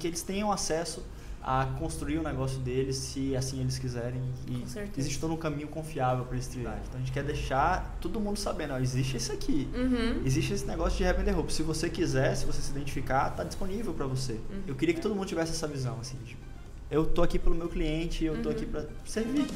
[0.00, 1.04] que eles tenham acesso
[1.42, 4.20] a construir o negócio deles, se assim eles quiserem.
[4.46, 4.62] E
[4.98, 6.82] existe todo um caminho confiável para eles trilharem.
[6.86, 9.66] Então a gente quer deixar todo mundo sabendo, ó, existe isso aqui.
[9.74, 10.20] Uhum.
[10.24, 11.50] Existe esse negócio de revender roupa.
[11.50, 14.34] Se você quiser, se você se identificar, tá disponível para você.
[14.34, 14.62] Uhum.
[14.66, 16.42] Eu queria que todo mundo tivesse essa visão, assim, tipo,
[16.90, 18.54] eu tô aqui pelo meu cliente, eu tô Uhum.
[18.56, 19.46] aqui para servir.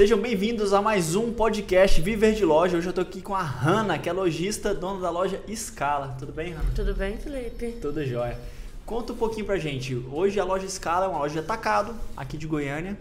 [0.00, 2.78] Sejam bem-vindos a mais um podcast Viver de Loja.
[2.78, 6.16] Hoje eu tô aqui com a Hanna, que é lojista, dona da loja Scala.
[6.18, 6.72] Tudo bem, Hanna?
[6.74, 7.72] Tudo bem, Felipe?
[7.82, 8.38] Tudo jóia.
[8.86, 9.94] Conta um pouquinho pra gente.
[10.10, 12.98] Hoje a loja Scala é uma loja de atacado aqui de Goiânia.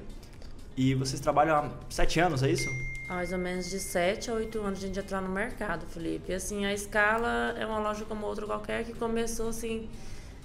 [0.75, 2.67] E vocês trabalham há sete anos, é isso?
[3.08, 6.34] Há mais ou menos de 7 a 8 anos a gente entrar no mercado, Felipe.
[6.34, 9.88] Assim, a Escala é uma loja como outra qualquer que começou assim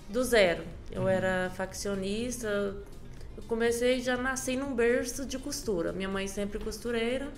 [0.08, 0.62] do zero.
[0.92, 2.77] Eu era faccionista,
[3.46, 5.92] comecei já nasci num berço de costura.
[5.92, 7.28] Minha mãe sempre costureira.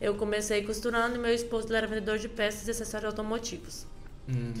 [0.00, 3.86] Eu comecei costurando e meu esposo era vendedor de peças e acessórios automotivos.
[4.28, 4.54] Hum.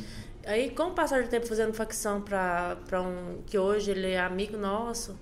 [0.44, 4.56] Aí, com o passar do tempo fazendo facção para um que hoje ele é amigo
[4.56, 5.18] nosso,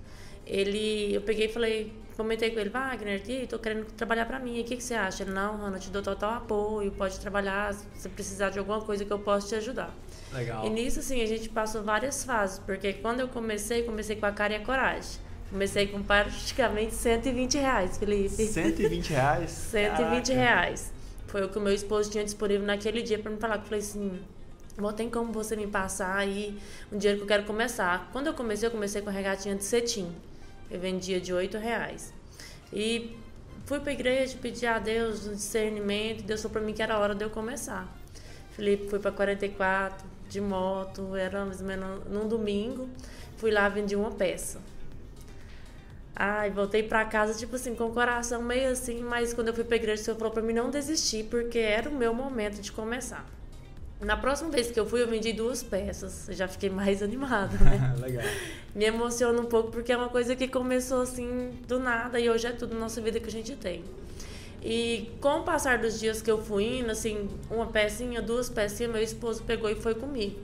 [0.46, 4.60] ele eu peguei e falei, comentei com ele, Wagner, e tô querendo trabalhar para mim,
[4.60, 5.22] o que, que você acha?
[5.22, 9.12] Ele, não, eu te dou total apoio, pode trabalhar, se precisar de alguma coisa que
[9.12, 9.94] eu possa te ajudar.
[10.32, 10.66] Legal.
[10.66, 14.32] E nisso, assim, a gente passou várias fases, porque quando eu comecei, comecei com a
[14.32, 15.27] cara e a coragem.
[15.50, 18.46] Comecei com praticamente 120 reais, Felipe.
[18.46, 19.50] 120 reais?
[19.72, 20.34] 120 Caraca.
[20.34, 20.92] reais.
[21.26, 23.56] Foi o que o meu esposo tinha disponível naquele dia para me falar.
[23.56, 24.20] Eu falei assim,
[24.76, 26.58] não tem como você me passar aí
[26.92, 28.08] um dinheiro que eu quero começar.
[28.12, 30.12] Quando eu comecei, eu comecei com regatinha de cetim.
[30.70, 32.12] Eu vendia de 8 reais.
[32.72, 33.16] E
[33.64, 36.22] fui para a igreja, pedi a Deus o discernimento.
[36.22, 37.88] Deus falou para mim que era a hora de eu começar.
[38.52, 42.88] Felipe, fui para 44 de moto, era mais ou menos num domingo.
[43.38, 44.58] Fui lá, vendi uma peça.
[46.20, 49.62] Ai, voltei pra casa, tipo assim, com o coração meio assim, mas quando eu fui
[49.62, 52.72] pra igreja, o Senhor falou pra mim não desistir, porque era o meu momento de
[52.72, 53.24] começar.
[54.00, 56.28] Na próxima vez que eu fui, eu vendi duas peças.
[56.28, 57.94] Eu já fiquei mais animada, né?
[58.02, 58.24] Legal.
[58.74, 62.48] Me emociona um pouco, porque é uma coisa que começou assim, do nada, e hoje
[62.48, 63.84] é tudo na nossa vida que a gente tem.
[64.60, 68.90] E com o passar dos dias que eu fui indo, assim, uma pecinha, duas pecinhas,
[68.92, 70.40] meu esposo pegou e foi comigo.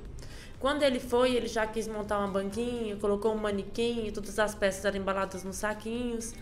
[0.65, 4.83] Quando ele foi, ele já quis montar uma banquinha, colocou um manequim, todas as peças
[4.87, 6.33] eram embaladas nos saquinhos.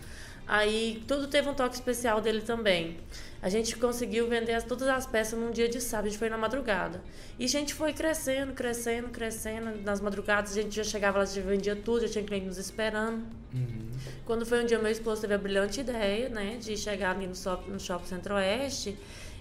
[0.47, 2.95] Aí tudo teve um toque especial dele também.
[3.41, 6.29] A gente conseguiu vender as- todas as peças num dia de sábado, a gente foi
[6.29, 7.01] na madrugada.
[7.37, 9.81] E a gente foi crescendo, crescendo, crescendo.
[9.83, 13.25] Nas madrugadas a gente já chegava lá, já vendia tudo, já tinha cliente nos esperando.
[13.53, 13.89] Uhum.
[14.25, 17.33] Quando foi um dia, meu esposo teve a brilhante ideia, né, de chegar ali no
[17.67, 18.97] no shopping Centro-Oeste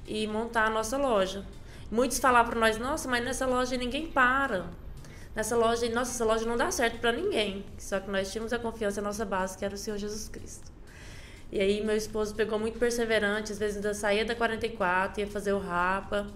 [0.08, 1.44] e montar a nossa loja.
[1.92, 4.64] Muitos falavam para nós, nossa, mas nessa loja ninguém para.
[5.36, 7.66] Nessa loja, nossa, essa loja não dá certo para ninguém.
[7.76, 10.72] Só que nós tínhamos a confiança na nossa base, que era o Senhor Jesus Cristo.
[11.52, 15.52] E aí meu esposo pegou muito perseverante, às vezes ainda saía da 44, ia fazer
[15.52, 16.26] o rapa.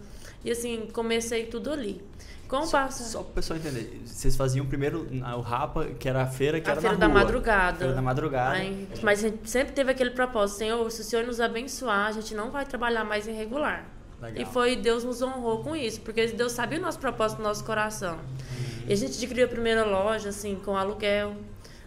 [0.45, 2.05] E assim, comecei tudo ali.
[2.47, 3.05] Com o Só, passar...
[3.05, 6.73] só pro pessoal entender, vocês faziam primeiro o Rapa, que era a feira que a
[6.73, 7.23] era feira na da rua.
[7.23, 7.79] madrugada.
[7.79, 8.57] Feira da madrugada.
[8.57, 12.13] Aí, mas a gente sempre teve aquele propósito, Senhor, se o Senhor nos abençoar, a
[12.13, 13.96] gente não vai trabalhar mais irregular.
[14.21, 14.43] Legal.
[14.43, 17.65] E foi Deus nos honrou com isso, porque Deus sabia o nosso propósito no nosso
[17.65, 18.19] coração.
[18.89, 21.35] E a gente adquiriu a primeira loja, assim, com aluguel.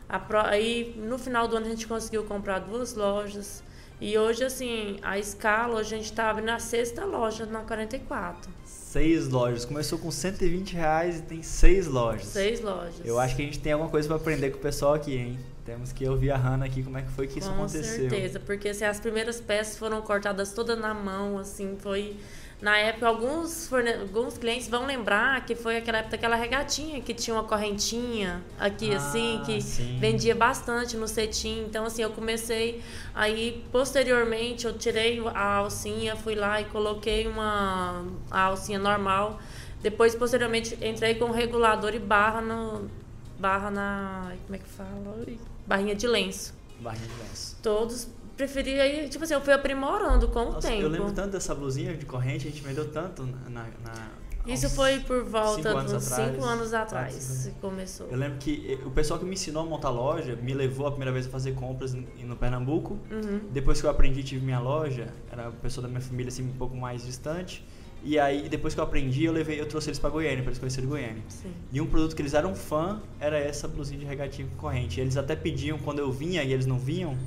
[0.08, 3.64] A pro- Aí, no final do ano, a gente conseguiu comprar duas lojas.
[4.02, 8.50] E hoje, assim, a escala, hoje a gente tá abrindo a sexta loja na 44.
[8.64, 9.66] Seis lojas.
[9.66, 12.26] Começou com 120 reais e tem seis lojas.
[12.28, 13.02] Seis lojas.
[13.06, 15.40] Eu acho que a gente tem alguma coisa pra aprender com o pessoal aqui, hein?
[15.70, 18.10] Temos que ouvir a Hanna aqui como é que foi que isso Com aconteceu.
[18.10, 22.18] certeza, porque assim, as primeiras peças foram cortadas todas na mão, assim, foi...
[22.60, 23.94] Na época, alguns, forne...
[23.94, 28.92] alguns clientes vão lembrar que foi aquela época aquela regatinha que tinha uma correntinha aqui,
[28.96, 30.00] Ah, assim, que sim.
[30.00, 31.64] vendia bastante no cetim.
[31.68, 32.82] Então, assim, eu comecei...
[33.14, 39.40] Aí, posteriormente, eu tirei a alcinha, fui lá e coloquei uma a alcinha normal.
[39.84, 42.90] Depois, posteriormente, entrei com regulador e barra no...
[43.38, 44.34] Barra na...
[44.48, 45.16] Como é que fala?
[45.26, 47.58] Ui, Barrinha de lenço Barrinha de lenço.
[47.64, 50.82] todos preferi aí, tipo assim, eu fui aprimorando com o Nossa, tempo.
[50.82, 53.64] eu lembro tanto dessa blusinha de corrente, a gente vendeu tanto na...
[53.64, 54.10] na-
[54.48, 56.32] Isso foi por volta cinco atrás.
[56.34, 58.08] 5 anos atrás que começou.
[58.10, 60.92] Eu lembro que eh, o pessoal que me ensinou a montar loja me levou a
[60.92, 62.98] primeira vez a fazer compras no no Pernambuco.
[63.12, 63.42] Uhum.
[63.52, 66.54] Depois que eu aprendi, tive minha loja, era uma pessoa da minha família assim um
[66.54, 67.64] pouco mais distante.
[68.04, 70.60] E aí, depois que eu aprendi, eu levei, eu trouxe eles para Goiânia, para eles
[70.60, 71.22] conhecerem Goiânia.
[71.28, 71.52] Sim.
[71.72, 75.00] E um produto que eles eram fã era essa blusinha de regatinha com corrente.
[75.00, 77.18] E eles até pediam quando eu vinha e eles não vinham.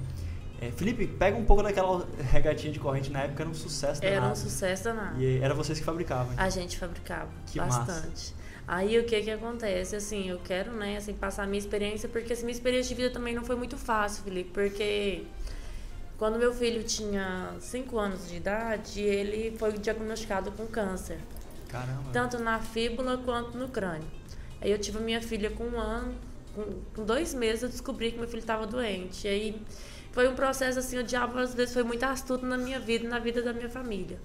[0.60, 4.16] eh, Felipe, pega um pouco daquela regatinha de corrente na época, era um sucesso Era
[4.16, 4.38] um danado.
[4.38, 5.20] sucesso danado.
[5.22, 6.32] E era vocês que fabricavam.
[6.36, 8.34] A gente fabricava Que bastante.
[8.66, 9.96] Aí o que que acontece?
[9.96, 13.10] Assim, eu quero, né, assim, passar a minha experiência, porque assim, minha experiência de vida
[13.12, 15.24] também não foi muito fácil, Felipe, porque
[16.22, 21.18] Quando meu filho tinha 5 anos de idade, ele foi diagnosticado com câncer.
[21.68, 22.12] Caramba.
[22.12, 24.06] Tanto na fíbula quanto no crânio.
[24.60, 26.14] Aí eu tive minha filha com um ano,
[26.94, 29.26] com, dois meses eu descobri que meu filho estava doente.
[29.26, 29.62] E aí
[30.12, 33.08] foi um processo assim, o diabo às vezes foi muito astuto na minha vida e
[33.08, 34.16] na vida da minha família.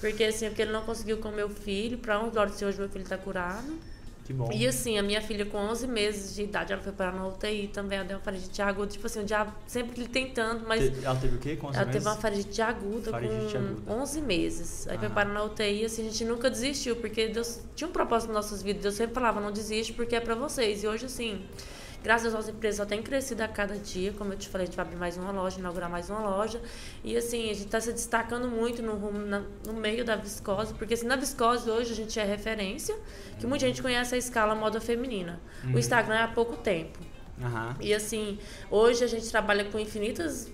[0.00, 3.02] Porque assim, porque ele não conseguiu com meu filho, para um glória hoje meu filho
[3.02, 3.78] está curado.
[4.24, 4.48] Que bom.
[4.52, 7.68] E assim, a minha filha com 11 meses de idade, ela foi parar na UTI
[7.72, 8.86] também, ela deu uma faringite aguda.
[8.92, 10.80] Tipo assim, o diabo sempre ele tentando, mas...
[10.96, 11.56] Te- Ela teve o quê?
[11.56, 12.00] Com 11 Ela meses?
[12.04, 13.92] teve uma faringite aguda Faringite com aguda.
[13.94, 14.86] 11 meses.
[14.88, 15.10] Aí foi Ah.
[15.10, 18.62] parar na UTI, assim, a gente nunca desistiu, porque Deus tinha um propósito nas nossas
[18.62, 18.82] vidas.
[18.82, 20.84] Deus sempre falava, não desiste porque é pra vocês.
[20.84, 21.42] E hoje, assim,
[22.02, 24.12] graças a Deus, nossa empresa só tem crescido a cada dia.
[24.12, 26.60] Como eu te falei, a gente vai abrir mais uma loja, inaugurar mais uma loja.
[27.04, 30.74] E, assim, a gente tá se destacando muito no, rumo- na- no meio da viscose,
[30.74, 32.94] porque, assim, na viscose hoje a gente é referência,
[33.38, 35.40] que muita gente conhece a escala moda feminina.
[35.64, 35.74] Uhum.
[35.74, 36.98] O Instagram é há pouco tempo.
[37.42, 37.76] Aham.
[37.80, 38.38] E assim,
[38.70, 40.48] hoje a gente trabalha com infinitas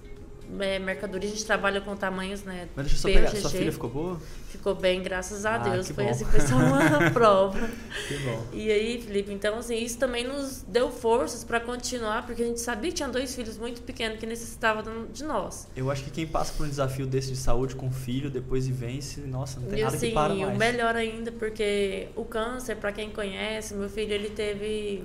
[0.61, 2.69] é, mercadorias, a gente trabalha com tamanhos, né?
[2.75, 3.37] Mas deixa eu só P, pegar.
[3.41, 4.21] Sua filha ficou boa?
[4.49, 5.91] Ficou bem, graças a Ah, Deus.
[5.91, 6.11] Foi bom.
[6.11, 7.69] assim, foi só uma prova.
[8.09, 8.47] Que bom.
[8.53, 12.61] E aí, Felipe, então assim, isso também nos deu forças para continuar, porque a gente
[12.61, 15.69] sabia que tinha dois filhos muito pequenos que necessitavam de nós.
[15.77, 18.73] Eu acho que quem passa por um desafio desse de saúde com filho, depois e
[18.73, 20.55] vence, nossa, não tem E nada assim, que para mais.
[20.55, 25.05] o melhor ainda, porque o câncer, para quem conhece, meu filho, ele teve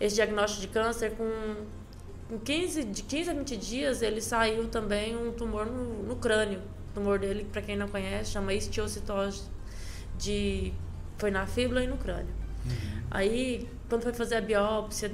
[0.00, 1.30] esse diagnóstico de câncer com,
[2.32, 6.60] com 15, de 15 a 20 dias, ele saiu também um tumor no, no crânio.
[6.90, 9.42] O tumor dele, para quem não conhece, chama estiocitose
[10.16, 10.72] de
[11.18, 12.34] foi na fíbula e no crânio.
[12.64, 13.02] Uhum.
[13.10, 15.12] Aí, quando foi fazer a biópsia,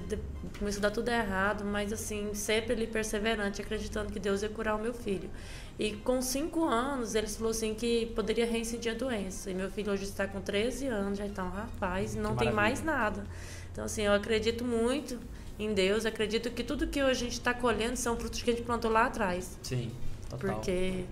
[0.61, 4.77] começou a dar tudo errado, mas assim, sempre ele perseverante, acreditando que Deus ia curar
[4.77, 5.29] o meu filho.
[5.77, 9.51] E com cinco anos, eles falou assim que poderia reincidir a doença.
[9.51, 12.53] E meu filho hoje está com 13 anos, já está um rapaz, e não tem
[12.53, 13.25] mais nada.
[13.73, 15.19] Então, assim, eu acredito muito
[15.59, 18.55] em Deus, acredito que tudo que hoje a gente está colhendo são frutos que a
[18.55, 19.59] gente plantou lá atrás.
[19.63, 19.91] Sim,
[20.31, 20.55] total.
[20.55, 21.05] Porque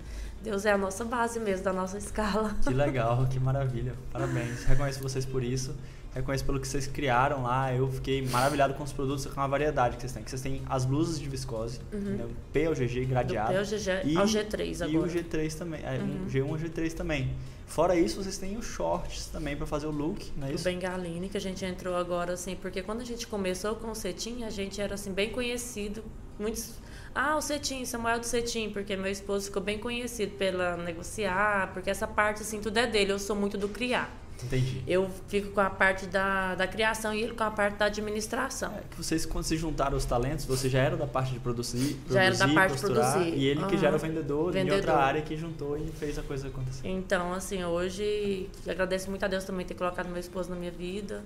[0.43, 2.57] Deus é a nossa base mesmo, da nossa escala.
[2.63, 3.95] Que legal, que maravilha.
[4.13, 4.65] Parabéns.
[4.65, 5.75] Reconheço vocês por isso.
[6.17, 7.75] Reconheço pelo que vocês criaram lá.
[7.75, 10.23] Eu fiquei maravilhado com os produtos, com a variedade que vocês têm.
[10.23, 13.03] Que vocês têm as blusas de viscose, né, o P ao GG Uhum.
[13.03, 13.53] Do gradeado.
[13.53, 15.13] P ao GG ao G3 E o agora.
[15.13, 15.23] Uhum.
[15.23, 15.81] G3 também.
[15.85, 17.35] É, um G1 e G3 também.
[17.67, 20.65] Fora isso, vocês têm os shorts também pra fazer o look, não é isso?
[20.65, 24.45] Bengaline, que a gente entrou agora, assim, porque quando a gente começou com o Cetim,
[24.45, 26.03] a gente era, assim, bem conhecido.
[26.39, 26.75] Muitos.
[27.15, 31.91] Ah, o Cetim, Samuel do Cetim, porque meu esposo ficou bem conhecido pela negociar, porque
[31.91, 33.13] essa parte, assim, tudo é dele.
[33.13, 34.11] Eu sou muito do criar.
[34.45, 34.83] Entendi.
[34.87, 38.73] Eu fico com a parte da, da criação e ele com a parte da administração.
[38.77, 41.97] É que vocês, quando se juntaram os talentos, você já era da parte de produzir,
[42.11, 43.35] Já era da produzir, parte de costurar, produzir.
[43.37, 44.09] E ele que já era o Aham.
[44.09, 44.77] vendedor, em Vendedor.
[44.77, 46.87] outra área que juntou e fez a coisa acontecer.
[46.87, 51.23] Então, assim, hoje agradeço muito a Deus também ter colocado meu esposo na minha vida.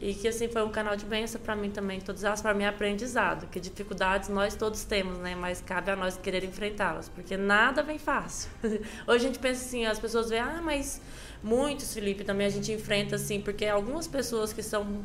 [0.00, 2.62] E que assim foi um canal de bênção para mim também, todas elas para mim
[2.62, 5.34] é aprendizado, que dificuldades nós todos temos, né?
[5.34, 8.48] Mas cabe a nós querer enfrentá-las, porque nada vem fácil.
[8.62, 8.78] Hoje
[9.08, 11.00] a gente pensa assim, as pessoas veem, ah, mas
[11.42, 15.04] muitos, Felipe, também a gente enfrenta assim, porque algumas pessoas que são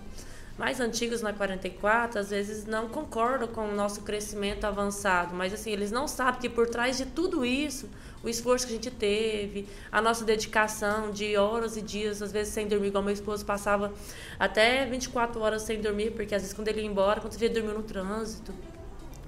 [0.57, 5.71] mais antigos na 44, às vezes não concordam com o nosso crescimento avançado, mas assim,
[5.71, 7.89] eles não sabem que por trás de tudo isso,
[8.23, 12.53] o esforço que a gente teve, a nossa dedicação de horas e dias, às vezes
[12.53, 13.91] sem dormir, igual meu esposo passava
[14.39, 17.73] até 24 horas sem dormir, porque às vezes quando ele ia embora, quando ele dormiu
[17.73, 18.53] no trânsito,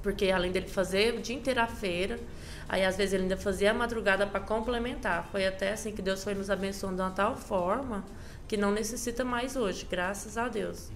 [0.04, 2.20] porque além dele fazer o dia inteiro a feira,
[2.68, 5.28] aí às vezes ele ainda fazia a madrugada para complementar.
[5.32, 8.04] Foi até assim que Deus foi nos abençoando de uma tal forma
[8.48, 10.90] que não necessita mais hoje, graças a Deus.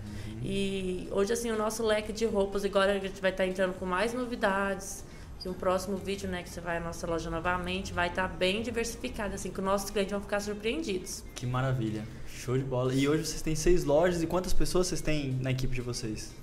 [0.43, 3.85] E hoje assim o nosso leque de roupas agora a gente vai estar entrando com
[3.85, 5.03] mais novidades.
[5.39, 8.61] Que o próximo vídeo, né, que você vai à nossa loja novamente, vai estar bem
[8.61, 11.23] diversificado, assim, que os nossos clientes vão ficar surpreendidos.
[11.33, 12.03] Que maravilha.
[12.27, 12.93] Show de bola.
[12.93, 16.33] E hoje vocês têm seis lojas e quantas pessoas vocês têm na equipe de vocês?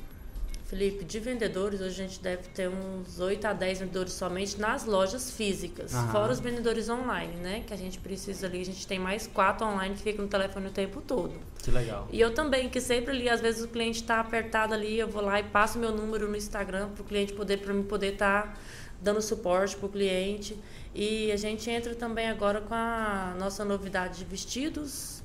[0.66, 4.84] Felipe, de vendedores, hoje a gente deve ter uns 8 a 10 vendedores somente nas
[4.84, 5.94] lojas físicas.
[5.94, 6.10] Aham.
[6.10, 7.62] Fora os vendedores online, né?
[7.64, 10.66] Que a gente precisa ali, a gente tem mais quatro online que ficam no telefone
[10.66, 11.34] o tempo todo.
[11.62, 12.08] Que legal.
[12.10, 15.22] E eu também, que sempre ali, às vezes o cliente está apertado ali, eu vou
[15.22, 18.58] lá e passo meu número no Instagram para o cliente poder, para mim poder estar
[19.00, 20.58] dando suporte para o cliente.
[20.92, 25.22] E a gente entra também agora com a nossa novidade de vestidos.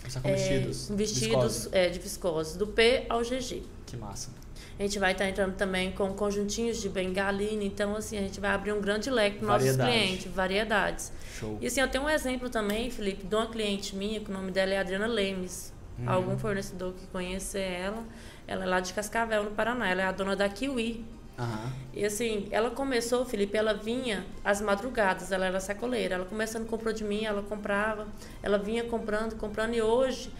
[0.00, 0.88] Começar com é, vestidos.
[0.90, 1.68] vestidos viscose.
[1.72, 3.62] é, de viscose, do P ao GG.
[3.86, 4.42] Que massa.
[4.78, 8.50] A gente vai estar entrando também com conjuntinhos de bengalina, então assim, a gente vai
[8.50, 11.12] abrir um grande leque para nossos clientes, variedades.
[11.38, 11.58] Show.
[11.60, 14.50] E assim, eu tenho um exemplo também, Felipe, de uma cliente minha, que o nome
[14.50, 15.72] dela é Adriana Lemes.
[15.98, 16.10] Uhum.
[16.10, 18.02] Algum fornecedor que conhecer ela,
[18.46, 21.04] ela é lá de Cascavel, no Paraná, ela é a dona da Kiwi.
[21.38, 21.72] Aham.
[21.94, 26.14] E assim, ela começou, Felipe, ela vinha às madrugadas, ela era sacoleira.
[26.14, 28.06] Ela começando comprou de mim, ela comprava,
[28.42, 29.74] ela vinha comprando, comprando.
[29.74, 30.30] E hoje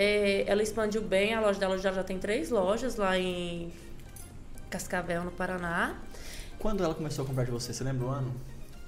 [0.00, 3.72] é, ela expandiu bem, a loja dela já, já tem três lojas lá em
[4.70, 5.98] Cascavel, no Paraná.
[6.56, 7.72] Quando ela começou a comprar de você?
[7.72, 8.32] Você lembra o ano?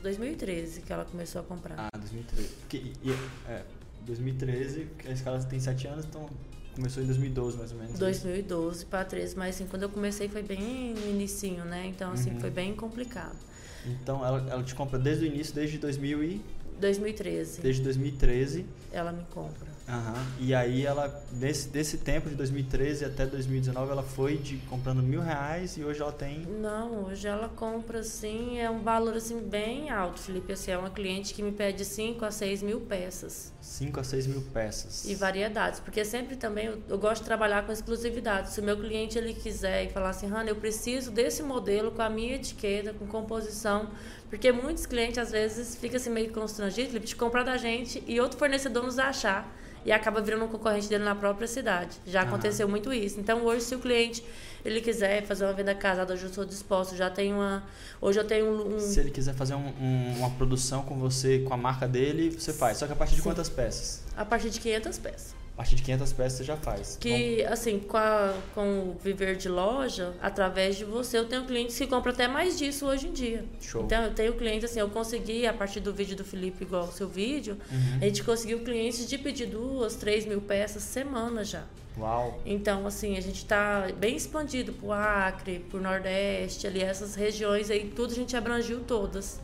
[0.05, 1.75] 2013 que ela começou a comprar.
[1.79, 2.49] Ah, 2013.
[2.61, 3.11] Porque, e,
[3.49, 3.64] é,
[4.02, 6.31] 2013, a escala tem 7 anos, então
[6.76, 7.99] começou em 2012 mais ou menos.
[7.99, 11.87] 2012 para 13, mas assim, quando eu comecei foi bem no inicinho, né?
[11.87, 12.40] Então assim, uhum.
[12.40, 13.37] foi bem complicado.
[13.85, 16.40] Então ela, ela te compra desde o início, desde 2000 e...
[16.80, 17.60] 2013.
[17.60, 18.66] Desde 2013.
[18.92, 19.70] Ela me compra.
[19.90, 20.25] Uhum.
[20.38, 25.20] E aí ela, nesse, desse tempo de 2013 até 2019, ela foi de comprando mil
[25.20, 26.46] reais e hoje ela tem.
[26.60, 30.52] Não, hoje ela compra assim, é um valor assim bem alto, Felipe.
[30.52, 33.52] Assim, é uma cliente que me pede 5 a 6 mil peças.
[33.60, 35.04] 5 a 6 mil peças.
[35.04, 38.50] E variedades, porque sempre também eu, eu, gosto de trabalhar com exclusividade.
[38.50, 42.02] Se o meu cliente ele quiser e falar assim, Hanna, eu preciso desse modelo com
[42.02, 43.90] a minha etiqueta, com composição,
[44.30, 48.38] porque muitos clientes às vezes ficam assim meio constrangidos de comprar da gente e outro
[48.38, 49.52] fornecedor nos achar
[49.84, 51.96] e acaba virando um concorrente dele na própria cidade.
[52.06, 53.18] Já aconteceu muito isso.
[53.18, 54.22] Então hoje se o cliente
[54.64, 57.64] ele quiser fazer uma venda casada, hoje eu sou disposto, já tenho uma
[58.00, 61.52] hoje eu tenho um, Se ele quiser fazer um, um, uma produção com você, com
[61.52, 62.78] a marca dele, você faz.
[62.78, 63.28] Só que a partir de Sim.
[63.28, 64.02] quantas peças?
[64.16, 65.39] A partir de 500 peças.
[65.61, 66.97] A partir de 500 peças você já faz.
[66.99, 67.52] Que, Bom.
[67.52, 71.87] assim, com, a, com o viver de loja, através de você, eu tenho clientes que
[71.87, 73.45] compram até mais disso hoje em dia.
[73.61, 73.85] Show.
[73.85, 76.93] Então, eu tenho clientes, assim, eu consegui, a partir do vídeo do Felipe, igual o
[76.93, 77.99] seu vídeo, uhum.
[78.00, 81.64] a gente conseguiu clientes de pedir duas, três mil peças semana já.
[81.99, 82.40] Uau!
[82.47, 87.93] Então, assim, a gente está bem expandido pro Acre, pro Nordeste, ali, essas regiões aí,
[87.95, 89.38] tudo a gente abrangiu todas.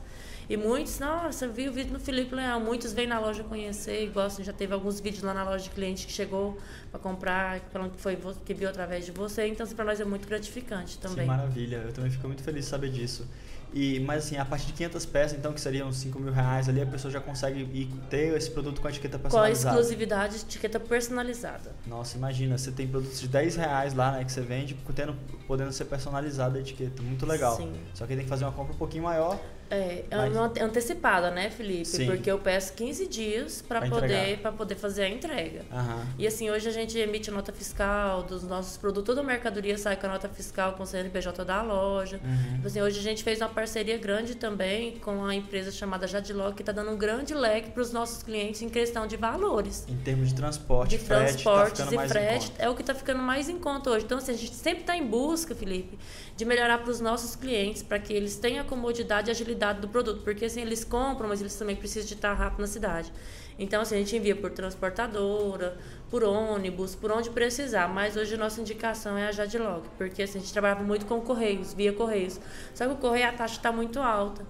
[0.48, 2.60] E muitos, nossa, vi o vídeo no Felipe Leão.
[2.60, 4.44] Muitos vêm na loja conhecer e gostam.
[4.44, 6.56] Já teve alguns vídeos lá na loja de cliente que chegou
[6.90, 9.46] para comprar, falando que foi que viu através de você.
[9.48, 11.24] Então, assim, para nós é muito gratificante também.
[11.24, 11.76] Que maravilha.
[11.86, 13.26] Eu também fico muito feliz de saber disso.
[13.74, 16.80] E, mas assim, a partir de 500 peças, então, que seriam 5 mil reais ali,
[16.80, 19.70] a pessoa já consegue ir, ter esse produto com a etiqueta personalizada.
[19.70, 21.72] Com a exclusividade de etiqueta personalizada.
[21.86, 25.72] Nossa, imagina, você tem produtos de 10 reais lá, né, que você vende, tendo, podendo
[25.72, 27.02] ser personalizada a etiqueta.
[27.02, 27.56] Muito legal.
[27.56, 27.72] Sim.
[27.92, 29.38] Só que tem que fazer uma compra um pouquinho maior
[29.70, 30.60] é, é Mas...
[30.60, 31.84] antecipada, né, Felipe?
[31.84, 32.06] Sim.
[32.06, 35.64] Porque eu peço 15 dias para poder, pra poder fazer a entrega.
[35.72, 36.04] Uhum.
[36.18, 39.96] E assim, hoje a gente emite nota fiscal dos nossos produtos, toda a mercadoria sai
[39.96, 42.20] com a nota fiscal com o CNPJ da loja.
[42.22, 42.60] Uhum.
[42.64, 46.62] Assim, hoje a gente fez uma parceria grande também com a empresa chamada Jadilog, que
[46.62, 49.84] está dando um grande leque para os nossos clientes em questão de valores.
[49.88, 53.22] Em termos de transporte, de frete, transportes tá e frete, é o que está ficando
[53.22, 54.04] mais em conta hoje.
[54.04, 55.98] Então, assim, a gente sempre está em busca, Felipe,
[56.36, 59.88] de melhorar para os nossos clientes, para que eles tenham a comodidade e agilidade do
[59.88, 63.10] produto, porque assim, eles compram, mas eles também precisam de estar rápido na cidade.
[63.58, 65.78] Então, assim, a gente envia por transportadora,
[66.10, 70.38] por ônibus, por onde precisar, mas hoje a nossa indicação é a Jadlog, porque assim,
[70.38, 72.38] a gente trabalhava muito com correios, via correios.
[72.74, 74.44] Só que o correio a taxa está muito alta.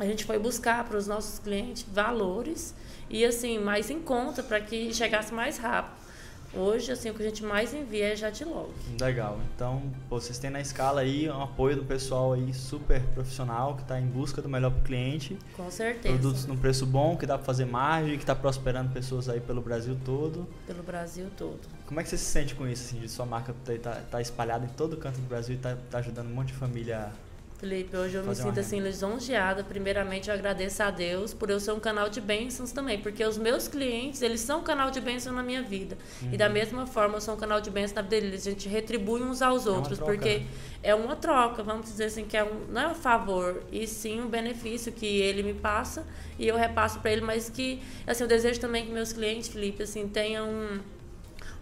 [0.00, 2.74] A gente foi buscar para os nossos clientes valores
[3.08, 6.01] e assim, mais em conta para que chegasse mais rápido.
[6.54, 8.72] Hoje, assim, o que a gente mais envia é já de logo.
[9.00, 9.40] Legal.
[9.54, 13.98] Então, vocês têm na escala aí um apoio do pessoal aí super profissional que está
[13.98, 15.38] em busca do melhor para o cliente.
[15.56, 16.14] Com certeza.
[16.14, 19.62] Produtos num preço bom, que dá para fazer margem, que está prosperando pessoas aí pelo
[19.62, 20.46] Brasil todo.
[20.66, 21.60] Pelo Brasil todo.
[21.86, 24.66] Como é que você se sente com isso, assim, de sua marca tá, tá espalhada
[24.66, 27.10] em todo canto do Brasil e tá, tá ajudando um monte de família
[27.62, 29.62] Felipe, hoje eu me sinto assim lisonjeada.
[29.62, 33.38] Primeiramente, eu agradeço a Deus por eu ser um canal de bênçãos também, porque os
[33.38, 35.96] meus clientes, eles são um canal de bênçãos na minha vida.
[36.20, 36.30] Uhum.
[36.32, 36.54] E da uhum.
[36.54, 38.48] mesma forma, eu sou um canal de bênçãos na vida deles.
[38.48, 40.42] A gente retribui uns aos é outros, porque
[40.82, 44.20] é uma troca, vamos dizer assim, que é um, não é um favor, e sim
[44.20, 46.04] um benefício que ele me passa
[46.40, 49.84] e eu repasso para ele, mas que, assim, eu desejo também que meus clientes, Felipe,
[49.84, 50.80] assim, tenham um,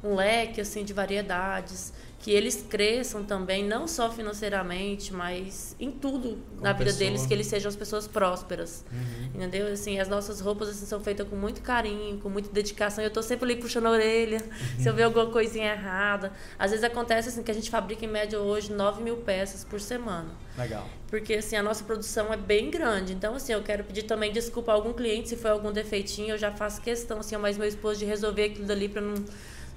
[0.02, 6.38] um leque, assim, de variedades, que eles cresçam também, não só financeiramente, mas em tudo
[6.60, 6.98] na vida pessoa.
[6.98, 8.84] deles, que eles sejam as pessoas prósperas.
[8.92, 9.30] Uhum.
[9.34, 9.72] Entendeu?
[9.72, 13.02] Assim, as nossas roupas assim, são feitas com muito carinho, com muita dedicação.
[13.02, 14.82] Eu estou sempre ali puxando a orelha, uhum.
[14.82, 16.30] se eu ver alguma coisinha errada.
[16.58, 19.80] Às vezes acontece assim que a gente fabrica em média hoje 9 mil peças por
[19.80, 20.28] semana.
[20.58, 20.86] Legal.
[21.08, 23.14] Porque assim, a nossa produção é bem grande.
[23.14, 26.38] Então, assim, eu quero pedir também desculpa a algum cliente se foi algum defeitinho, eu
[26.38, 29.14] já faço questão, assim, mas meu esposo de resolver aquilo dali para não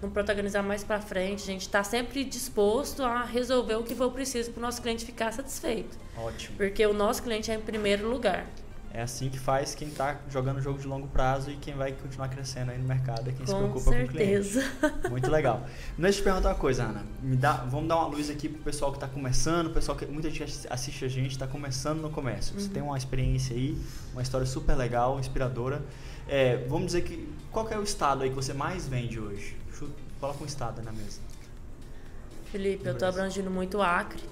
[0.04, 1.44] não protagonizar mais para frente.
[1.44, 5.06] A gente está sempre disposto a resolver o que for preciso para o nosso cliente
[5.06, 5.98] ficar satisfeito.
[6.18, 6.58] Ótimo.
[6.58, 8.46] Porque o nosso cliente é em primeiro lugar.
[8.96, 12.28] É assim que faz quem está jogando jogo de longo prazo e quem vai continuar
[12.30, 14.62] crescendo aí no mercado, é quem com se preocupa certeza.
[14.62, 15.10] com o cliente.
[15.10, 15.66] Muito legal.
[15.98, 17.04] Deixa eu te perguntar uma coisa, Ana.
[17.20, 20.30] Me dá, vamos dar uma luz aqui pro pessoal que está começando, pessoal que muita
[20.30, 22.54] gente assiste a gente, está começando no comércio.
[22.54, 22.74] Você uhum.
[22.74, 23.76] tem uma experiência aí,
[24.12, 25.82] uma história super legal, inspiradora.
[26.28, 29.63] É, vamos dizer que qual que é o estado aí que você mais vende hoje?
[30.24, 31.20] Coloca um estado na mesa.
[32.46, 34.24] Felipe, eu estou abrangindo muito o Acre,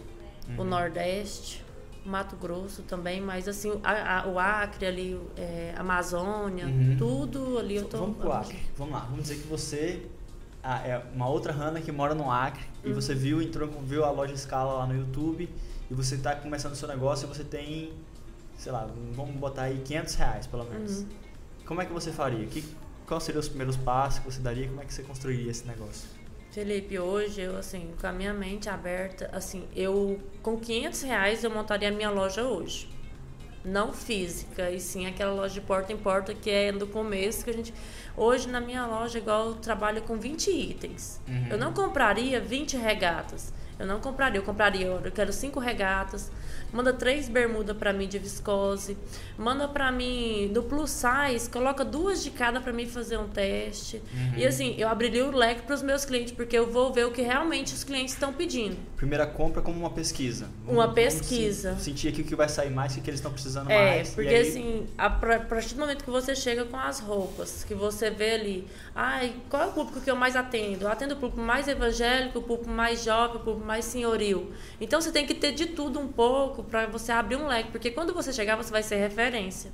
[0.48, 0.62] uhum.
[0.62, 1.66] o Nordeste,
[2.06, 6.96] Mato Grosso também, mas assim, a, a, o Acre ali, é, Amazônia, uhum.
[6.98, 7.98] tudo ali eu tô.
[7.98, 8.58] Vamos pro Acre.
[8.78, 9.02] Vamos lá.
[9.02, 10.06] Vamos dizer que você
[10.64, 12.92] ah, é uma outra Hanna que mora no Acre uhum.
[12.92, 15.50] e você viu, entrou, viu a loja Escala lá no YouTube
[15.90, 17.92] e você está começando o seu negócio e você tem
[18.58, 21.00] sei lá, vamos botar aí 500 reais pelo menos.
[21.00, 21.08] Uhum.
[21.66, 22.46] Como é que você faria?
[22.48, 22.64] Que,
[23.12, 24.68] quais seriam os primeiros passos que você daria?
[24.68, 26.08] Como é que você construiria esse negócio?
[26.50, 31.52] Felipe, hoje eu, assim, com a minha mente aberta, assim, eu, com 500 reais eu
[31.52, 32.90] montaria a minha loja hoje.
[33.66, 37.50] Não física, e sim aquela loja de porta em porta que é do começo, que
[37.50, 37.74] a gente...
[38.16, 41.20] Hoje na minha loja, igual eu trabalho com 20 itens.
[41.28, 41.48] Uhum.
[41.50, 43.54] Eu não compraria 20 regatas.
[43.78, 46.32] Eu não compraria, eu compraria, eu quero cinco regatas,
[46.72, 48.98] manda três bermudas para mim de viscose,
[49.38, 53.98] manda para mim do plus size, coloca duas de cada para mim fazer um teste.
[54.14, 54.34] Uhum.
[54.38, 57.12] E assim, eu abriria o leque para os meus clientes, porque eu vou ver o
[57.12, 58.78] que realmente os clientes estão pedindo.
[58.96, 60.48] Primeira compra como uma pesquisa.
[60.68, 61.76] Uma pesquisa.
[61.80, 64.12] sentir aqui o que vai sair mais, o que eles estão precisando É, mais.
[64.12, 67.00] e porque aí- assim, a, pra- a partir do momento que você chega com as
[67.00, 70.86] roupas, que você vê ali, ai, qual é o público que eu mais atendo?
[70.86, 74.52] Eu atendo o público mais evangélico, o público mais jovem, o público mais senhoril.
[74.80, 77.92] Então você tem que ter de tudo um pouco para você abrir um leque, porque
[77.92, 79.72] quando você chegar, você vai ser referência.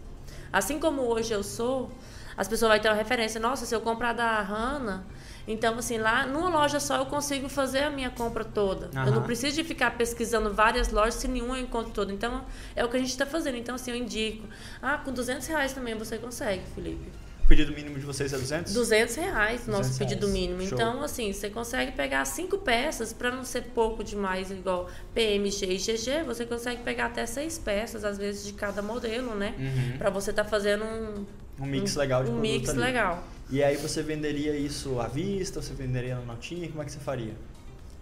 [0.51, 1.91] Assim como hoje eu sou,
[2.35, 3.39] as pessoas vão ter uma referência.
[3.39, 5.05] Nossa, se eu comprar da Hanna,
[5.47, 8.89] então assim, lá numa loja só eu consigo fazer a minha compra toda.
[9.05, 12.13] Eu não preciso de ficar pesquisando várias lojas se nenhuma eu encontro toda.
[12.13, 13.57] Então é o que a gente está fazendo.
[13.57, 14.47] Então assim, eu indico.
[14.81, 17.26] Ah, com 200 reais também você consegue, Felipe.
[17.47, 18.73] O pedido mínimo de vocês é 200?
[18.73, 20.33] 200 reais 200 nosso pedido reais.
[20.37, 20.61] mínimo.
[20.63, 20.77] Show.
[20.77, 25.77] Então, assim, você consegue pegar cinco peças para não ser pouco demais, igual PMG e
[25.77, 26.23] GG.
[26.25, 29.55] Você consegue pegar até seis peças, às vezes, de cada modelo, né?
[29.57, 29.97] Uhum.
[29.97, 31.25] Para você estar fazendo um,
[31.57, 32.79] Um mix legal de um produto mix ali.
[32.79, 33.23] legal.
[33.49, 36.99] E aí você venderia isso à vista, você venderia na notinha, como é que você
[36.99, 37.33] faria?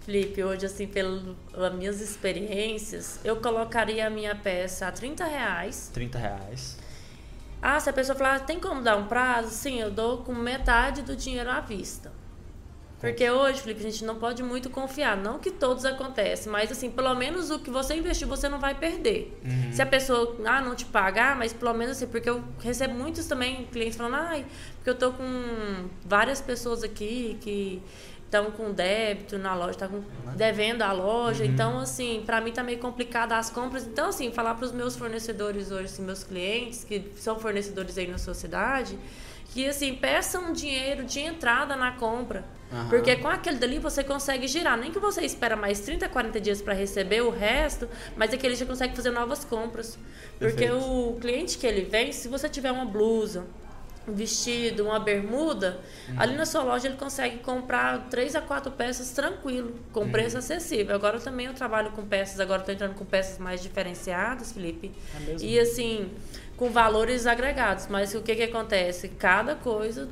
[0.08, 5.92] Felipe, hoje, assim, pelas minhas experiências, eu colocaria a minha peça a 30 reais.
[5.94, 6.78] 30 reais.
[7.67, 9.50] Ah, se a pessoa falar, tem como dar um prazo?
[9.50, 12.12] Sim, eu dou com metade do dinheiro à vista.
[13.00, 15.17] Porque hoje, Felipe, a gente não pode muito confiar.
[15.17, 18.75] Não que todos acontecem, mas assim, pelo menos o que você investiu, você não vai
[18.75, 19.36] perder.
[19.43, 19.74] Uhum.
[19.74, 23.25] Se a pessoa ah, não te pagar, mas pelo menos assim, porque eu recebo muitos
[23.25, 24.45] também clientes falando, ai,
[24.75, 27.81] porque eu tô com várias pessoas aqui que
[28.36, 30.04] estão com débito na loja, tá com,
[30.36, 31.43] devendo a loja.
[31.43, 31.50] Uhum.
[31.50, 33.88] Então, assim, para mim tá meio complicado as compras.
[33.88, 38.08] Então, assim, falar para os meus fornecedores hoje, assim, meus clientes, que são fornecedores aí
[38.08, 38.98] na sua cidade,
[39.54, 42.43] que assim, peçam dinheiro de entrada na compra.
[42.71, 42.89] Aham.
[42.89, 44.78] Porque com aquele dali você consegue girar.
[44.78, 48.45] Nem que você espera mais 30, 40 dias para receber o resto, mas é que
[48.45, 49.98] ele já consegue fazer novas compras.
[50.38, 50.76] Porque Perfeito.
[50.76, 53.45] o cliente que ele vem, se você tiver uma blusa,
[54.08, 56.15] vestido, uma bermuda, Uhum.
[56.20, 60.12] ali na sua loja ele consegue comprar três a quatro peças tranquilo, com Uhum.
[60.12, 60.96] preço acessível.
[60.96, 64.91] Agora também eu trabalho com peças, agora tô entrando com peças mais diferenciadas, Felipe.
[65.28, 65.36] É?
[65.44, 66.12] E assim,
[66.56, 67.88] com valores agregados.
[67.89, 69.08] Mas o que que acontece?
[69.10, 70.08] Cada coisa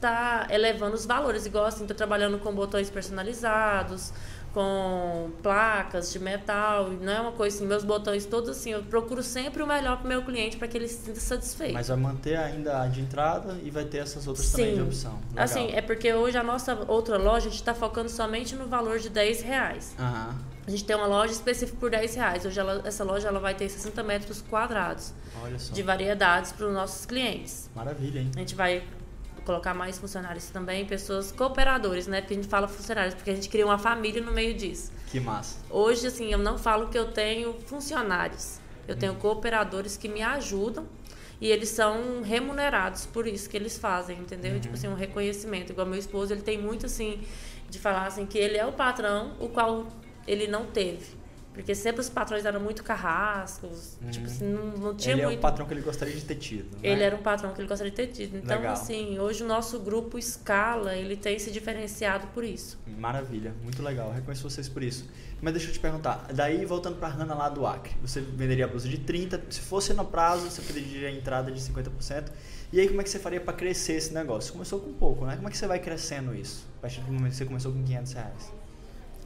[0.00, 1.46] tá elevando os valores.
[1.46, 4.12] Igual assim, tô trabalhando com botões personalizados,
[4.54, 6.88] com placas de metal.
[6.88, 10.08] Não é uma coisa assim, meus botões todos assim, eu procuro sempre o melhor pro
[10.08, 11.74] meu cliente para que ele se sinta satisfeito.
[11.74, 14.82] Mas vai manter ainda a de entrada e vai ter essas outras também de Sim.
[14.86, 15.18] opção.
[15.30, 15.44] Legal.
[15.44, 18.98] Assim, é porque hoje a nossa outra loja, a gente está focando somente no valor
[19.00, 19.94] de 10 reais.
[19.98, 20.38] Aham.
[20.66, 22.46] A gente tem uma loja específica por 10 reais.
[22.46, 25.12] Hoje ela- essa loja ela vai ter 60 metros quadrados
[25.42, 25.74] Olha só.
[25.74, 27.68] de variedades para os nossos clientes.
[27.74, 28.30] Maravilha, hein?
[28.34, 28.82] A gente vai
[29.44, 32.20] colocar mais funcionários também, pessoas cooperadores, né?
[32.20, 34.90] Porque a gente fala funcionários, porque a gente cria uma família no meio disso.
[35.08, 35.58] Que massa.
[35.70, 38.58] Hoje, assim, eu não falo que eu tenho funcionários.
[38.86, 40.86] Eu tenho cooperadores que me ajudam
[41.40, 44.58] e eles são remunerados por isso que eles fazem, entendeu?
[44.60, 45.72] Tipo assim, um reconhecimento.
[45.72, 47.22] Igual meu esposo, ele tem muito, assim,
[47.68, 49.86] de falar assim, que ele é o patrão, o qual
[50.26, 51.23] ele não teve.
[51.54, 55.38] Porque sempre os patrões eram muito carrascos, tipo assim, não, não tinha Ele é muito...
[55.38, 56.64] o patrão que ele gostaria de ter tido.
[56.72, 56.80] né?
[56.82, 58.38] Ele era um patrão que ele gostaria de ter tido.
[58.38, 58.72] Então, Legal.
[58.72, 62.76] assim, hoje o nosso grupo Scala, ele tem se diferenciado por isso.
[62.98, 64.10] Maravilha, muito legal.
[64.12, 65.08] Reconheço vocês por isso.
[65.40, 68.68] Mas deixa eu te perguntar, daí voltando pra Hanna lá do Acre, você venderia a
[68.68, 72.30] blusa de 30, se fosse no prazo, você pediria a entrada de 50%.
[72.72, 74.52] E aí como é que você faria para crescer esse negócio?
[74.52, 75.36] Começou com pouco, né?
[75.36, 76.66] Como é que você vai crescendo isso?
[76.78, 78.52] A partir do momento que você começou com 500 reais.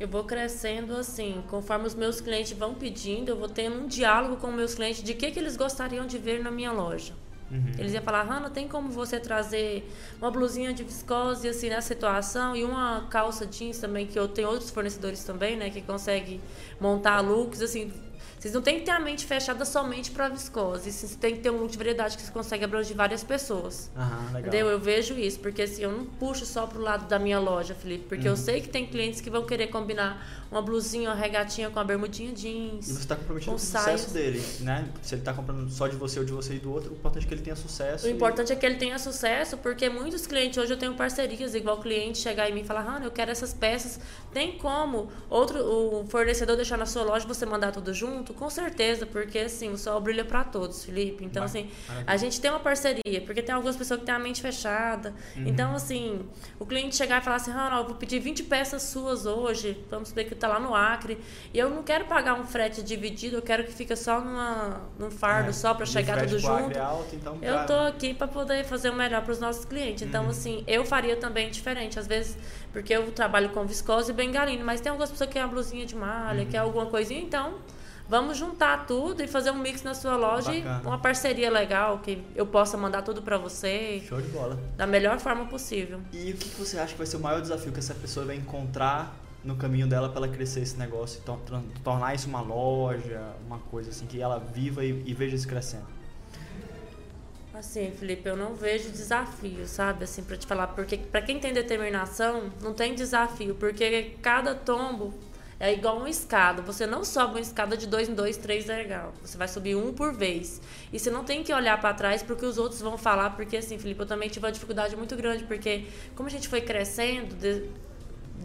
[0.01, 4.37] Eu vou crescendo assim, conforme os meus clientes vão pedindo, eu vou tendo um diálogo
[4.37, 7.15] com meus clientes de que, que eles gostariam de ver na minha loja.
[7.51, 7.73] Uhum.
[7.79, 12.55] Eles iam falar, Hanna, tem como você trazer uma blusinha de viscose assim nessa situação
[12.55, 16.41] e uma calça jeans também, que eu tenho outros fornecedores também, né, que conseguem
[16.81, 17.93] montar looks assim.
[18.39, 20.93] Vocês não tem que ter a mente fechada somente para viscose.
[20.93, 23.91] Vocês têm que ter um look de variedade que você consegue abranger várias pessoas.
[23.97, 24.41] Aham, legal.
[24.41, 24.69] Entendeu?
[24.69, 28.05] Eu vejo isso, porque assim, eu não puxo só pro lado da minha loja, Felipe,
[28.09, 31.79] porque eu sei que tem clientes que vão querer combinar uma blusinha, uma regatinha com
[31.81, 32.89] a bermudinha jeans.
[32.89, 34.89] E você está comprometido com o sucesso dele, né?
[35.03, 37.25] Se ele está comprando só de você ou de você e do outro, o importante
[37.25, 38.07] é que ele tenha sucesso.
[38.07, 41.55] O e- importante é que ele tenha sucesso, porque muitos clientes, hoje eu tenho parcerias,
[41.55, 43.99] igual o cliente chegar em mim e falar, Hanna, eu quero essas peças.
[44.33, 48.28] Tem como outro o fornecedor deixar na sua loja você mandar tudo junto?
[48.29, 51.25] Junto, com certeza, porque assim, o sol brilha para todos, Felipe.
[51.25, 51.71] Então, assim,
[52.07, 55.15] a gente tem uma parceria, porque tem algumas pessoas que têm a mente fechada.
[55.37, 55.47] Uhum.
[55.47, 56.21] Então, assim,
[56.59, 60.13] o cliente chegar e falar assim, Ronaldo, eu vou pedir 20 peças suas hoje, vamos
[60.13, 61.19] ver que tá lá no Acre,
[61.53, 65.11] e eu não quero pagar um frete dividido, eu quero que fique só numa, num
[65.11, 66.77] fardo, é, só para chegar tudo junto.
[66.77, 70.03] É alto, então, eu tô aqui para poder fazer o melhor para os nossos clientes.
[70.03, 70.31] Então, uhum.
[70.31, 71.99] assim, eu faria também diferente.
[71.99, 72.37] Às vezes,
[72.73, 75.87] porque eu trabalho com viscose e bengalino, mas tem algumas pessoas que querem uma blusinha
[75.87, 76.51] de malha, uhum.
[76.51, 77.55] quer alguma coisinha, então
[78.09, 80.83] vamos juntar tudo e fazer um mix na sua loja Bacana.
[80.85, 84.03] uma parceria legal que eu possa mandar tudo para você.
[84.09, 84.59] Show de bola.
[84.77, 86.01] Da melhor forma possível.
[86.13, 88.37] E o que você acha que vai ser o maior desafio que essa pessoa vai
[88.37, 93.59] encontrar no caminho dela para ela crescer esse negócio e tornar isso uma loja, uma
[93.59, 95.87] coisa assim que ela viva e, e veja isso crescendo?
[97.55, 100.05] Assim, Felipe, eu não vejo desafio, sabe?
[100.05, 105.13] Assim, para te falar, porque para quem tem determinação, não tem desafio, porque cada tombo
[105.61, 106.63] é igual uma escada.
[106.63, 109.13] Você não sobe uma escada de dois em dois, três legal.
[109.23, 110.61] Você vai subir um por vez.
[110.93, 113.79] E você não tem que olhar para trás porque os outros vão falar, porque assim,
[113.79, 117.35] Felipe, eu também tive uma dificuldade muito grande, porque como a gente foi crescendo,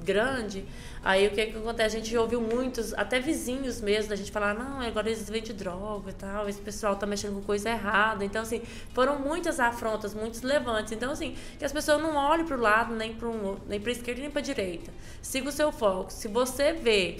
[0.03, 0.65] grande,
[1.03, 1.97] aí o que, que acontece?
[1.97, 6.09] A gente ouviu muitos, até vizinhos mesmo, da gente falar, não, agora eles vendem droga
[6.09, 8.23] e tal, esse pessoal tá mexendo com coisa errada.
[8.25, 8.61] Então, assim,
[8.93, 10.91] foram muitas afrontas, muitos levantes.
[10.91, 14.21] Então, assim, que as pessoas não olhem pro lado, nem para um, nem pra esquerda,
[14.21, 14.91] nem pra direita.
[15.21, 16.11] Siga o seu foco.
[16.11, 17.17] Se você vê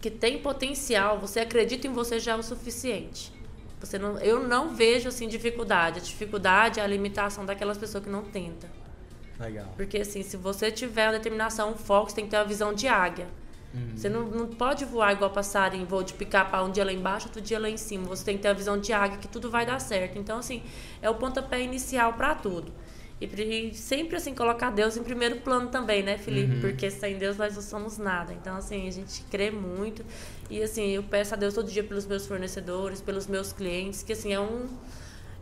[0.00, 3.32] que tem potencial, você acredita em você já é o suficiente.
[3.80, 5.98] Você não, eu não vejo assim dificuldade.
[5.98, 8.68] A dificuldade é a limitação daquelas pessoas que não tentam.
[9.38, 9.72] Legal.
[9.76, 12.72] Porque assim, se você tiver uma determinação, um foco, você tem que ter uma visão
[12.72, 13.26] de águia.
[13.74, 13.96] Uhum.
[13.96, 17.40] Você não, não pode voar igual passarinho, voo de picar-pau um dia lá embaixo, outro
[17.40, 18.06] dia lá em cima.
[18.06, 20.16] Você tem que ter a visão de águia que tudo vai dar certo.
[20.16, 20.62] Então, assim,
[21.02, 22.72] é o pontapé inicial para tudo.
[23.20, 26.54] E, sempre, assim, colocar Deus em primeiro plano também, né, Felipe?
[26.54, 26.60] Uhum.
[26.60, 28.32] Porque sem Deus nós não somos nada.
[28.32, 30.04] Então, assim, a gente crê muito.
[30.48, 34.12] E, assim, eu peço a Deus todo dia pelos meus fornecedores, pelos meus clientes, que,
[34.12, 34.68] assim, é um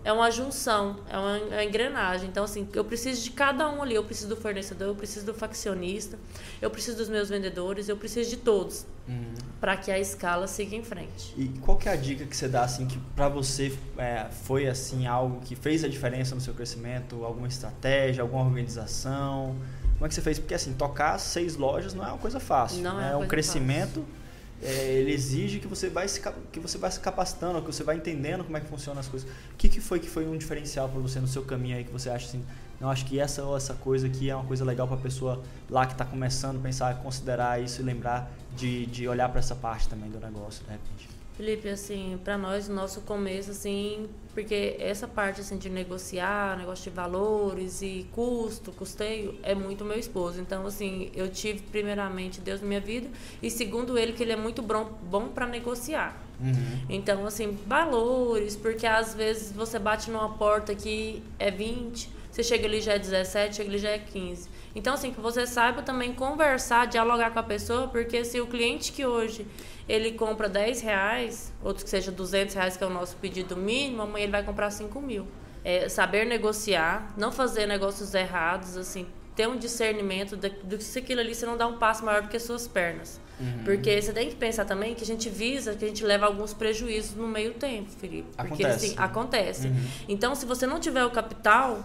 [0.05, 2.29] é uma junção, é uma, é uma, engrenagem.
[2.29, 3.95] Então, assim, eu preciso de cada um ali.
[3.95, 6.19] Eu preciso do fornecedor, eu preciso do faccionista,
[6.61, 9.35] eu preciso dos meus vendedores, eu preciso de todos uhum.
[9.61, 11.35] para que a escala siga em frente.
[11.37, 14.67] E qual que é a dica que você dá, assim, que para você é, foi,
[14.67, 17.25] assim, algo que fez a diferença no seu crescimento?
[17.25, 19.55] Alguma estratégia, alguma organização?
[19.95, 20.39] Como é que você fez?
[20.39, 22.83] Porque, assim, tocar seis lojas não é uma coisa fácil.
[22.83, 23.13] Não né?
[23.13, 24.01] é um crescimento...
[24.01, 24.22] Fácil
[24.63, 26.23] é, ele exige que você vai se
[26.53, 29.29] que você vai se capacitando, que você vai entendendo como é que funcionam as coisas.
[29.29, 31.91] O que, que foi que foi um diferencial para você no seu caminho aí que
[31.91, 32.45] você acha assim,
[32.81, 35.85] não acho que essa essa coisa aqui é uma coisa legal para a pessoa lá
[35.85, 40.09] que está começando pensar, considerar isso e lembrar de, de olhar para essa parte também
[40.11, 41.22] do negócio, de repente.
[41.37, 46.85] Felipe, assim, para nós, o nosso começo, assim, porque essa parte, assim, de negociar, negócio
[46.85, 50.41] de valores e custo, custeio, é muito meu esposo.
[50.41, 53.09] Então, assim, eu tive, primeiramente, Deus na minha vida
[53.43, 56.23] e, segundo ele, que ele é muito bom, bom para negociar.
[56.39, 56.87] Uhum.
[56.89, 62.67] Então, assim, valores, porque às vezes você bate numa porta que é 20, você chega
[62.67, 64.49] ali já é 17, chega ali já é 15.
[64.75, 68.91] Então, assim, que você saiba também conversar, dialogar com a pessoa, porque se o cliente
[68.91, 69.47] que hoje
[69.93, 74.01] ele compra 10 reais, outros que seja 200 reais, que é o nosso pedido mínimo,
[74.01, 75.27] amanhã ele vai comprar 5 mil.
[75.63, 81.21] É saber negociar, não fazer negócios errados, assim, ter um discernimento do que se aquilo
[81.21, 83.21] ali você não dá um passo maior do que as suas pernas.
[83.39, 83.65] Uhum.
[83.65, 86.55] Porque você tem que pensar também que a gente visa, que a gente leva alguns
[86.55, 88.29] prejuízos no meio tempo, Felipe.
[88.35, 88.87] Porque acontece.
[88.87, 89.69] assim, acontece.
[89.69, 89.87] Uhum.
[90.09, 91.85] Então, se você não tiver o capital,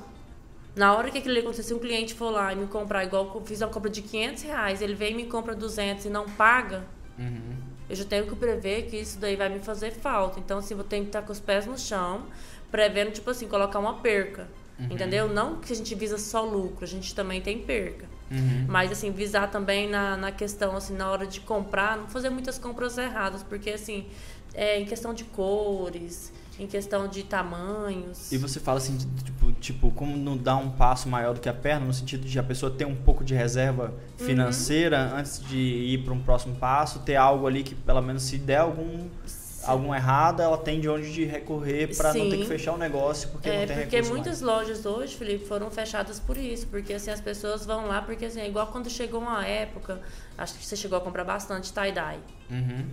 [0.74, 3.41] na hora que aquilo acontecer, se um cliente for lá e me comprar, igual eu
[3.46, 6.86] fiz uma compra de 500 reais, ele vem e me compra 200 e não paga,
[7.20, 7.67] uhum.
[7.89, 10.39] Eu já tenho que prever que isso daí vai me fazer falta.
[10.39, 12.26] Então, assim, vou ter que estar com os pés no chão,
[12.69, 14.47] prevendo, tipo assim, colocar uma perca.
[14.80, 14.88] Uhum.
[14.91, 15.28] Entendeu?
[15.28, 18.06] Não que a gente visa só lucro, a gente também tem perca.
[18.30, 18.65] Uhum.
[18.67, 22.58] Mas, assim, visar também na, na questão, assim, na hora de comprar, não fazer muitas
[22.60, 24.06] compras erradas, porque, assim,
[24.54, 28.32] é, em questão de cores, em questão de tamanhos.
[28.32, 31.54] E você fala assim, tipo, tipo, como não dar um passo maior do que a
[31.54, 35.20] perna, no sentido de a pessoa ter um pouco de reserva financeira uhum.
[35.20, 38.58] antes de ir para um próximo passo, ter algo ali que pelo menos se der
[38.58, 39.08] algum
[39.63, 43.28] algum errado, ela tem de onde de recorrer para não ter que fechar o negócio
[43.30, 44.60] porque é, não tem porque muitas mais.
[44.60, 48.39] lojas hoje, Felipe, foram fechadas por isso, porque assim as pessoas vão lá porque assim,
[48.39, 50.00] é igual quando chegou uma época,
[50.38, 52.20] acho que você chegou a comprar bastante tie-dye.
[52.50, 52.86] Uhum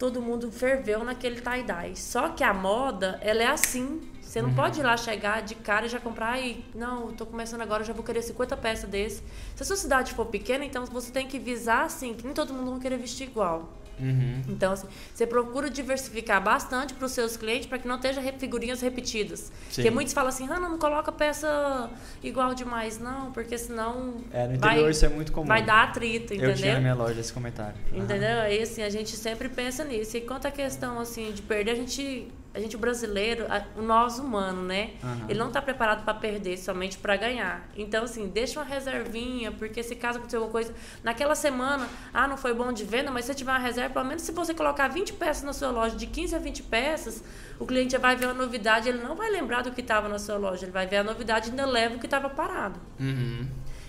[0.00, 1.94] todo mundo ferveu naquele tie-dye.
[1.94, 4.00] Só que a moda, ela é assim.
[4.22, 4.54] Você não uhum.
[4.54, 7.92] pode ir lá chegar de cara e já comprar e não, estou começando agora, já
[7.92, 9.22] vou querer 50 peças desse.
[9.54, 12.54] Se a sua cidade for pequena, então você tem que visar assim, que nem todo
[12.54, 13.68] mundo vai querer vestir igual.
[14.00, 14.42] Uhum.
[14.48, 18.80] Então, assim, você procura diversificar bastante para os seus clientes para que não esteja figurinhas
[18.80, 19.40] repetidas.
[19.40, 19.50] Sim.
[19.74, 21.90] Porque muitos falam assim, ah, não, não coloca peça
[22.22, 25.46] igual demais, não, porque senão É, no interior vai, isso é muito comum.
[25.46, 26.50] vai dar atrito, entendeu?
[26.50, 27.76] Eu tinha na minha loja esse comentário.
[27.92, 28.40] Entendeu?
[28.40, 30.16] Aí assim, a gente sempre pensa nisso.
[30.16, 34.18] E quanto à questão assim de perder, a gente, a gente brasileiro, a- o nós
[34.18, 34.90] humano, né?
[35.02, 35.26] Aham.
[35.28, 37.68] Ele não está preparado para perder, somente para ganhar.
[37.76, 42.36] Então assim, deixa uma reservinha, porque se caso acontecer alguma coisa, naquela semana, ah, não
[42.36, 44.88] foi bom de venda, mas se você tiver uma reserva, pelo menos se você colocar
[44.88, 47.22] 20 peças na sua loja, de 15 a 20 peças,
[47.58, 50.18] o cliente já vai ver a novidade, ele não vai lembrar do que estava na
[50.18, 52.80] sua loja, ele vai ver a novidade e ainda leva o que estava parado.
[52.98, 53.46] Uhum.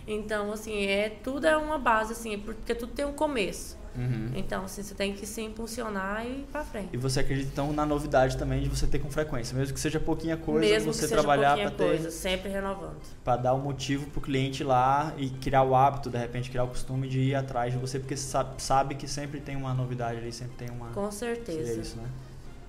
[0.07, 3.77] Então, assim, é tudo é uma base, assim, porque tudo tem um começo.
[3.95, 4.31] Uhum.
[4.35, 6.89] Então, assim, você tem que se impulsionar e ir pra frente.
[6.93, 9.99] E você acredita então na novidade também de você ter com frequência, mesmo que seja
[9.99, 12.95] pouquinha coisa, Mesmo você trabalhar pouquinha para ter coisa, sempre renovando.
[13.23, 16.63] para dar o motivo pro cliente ir lá e criar o hábito, de repente criar
[16.63, 20.19] o costume de ir atrás de você, porque sabe, sabe que sempre tem uma novidade
[20.19, 21.81] ali, sempre tem uma Com certeza.
[21.81, 22.07] isso, né?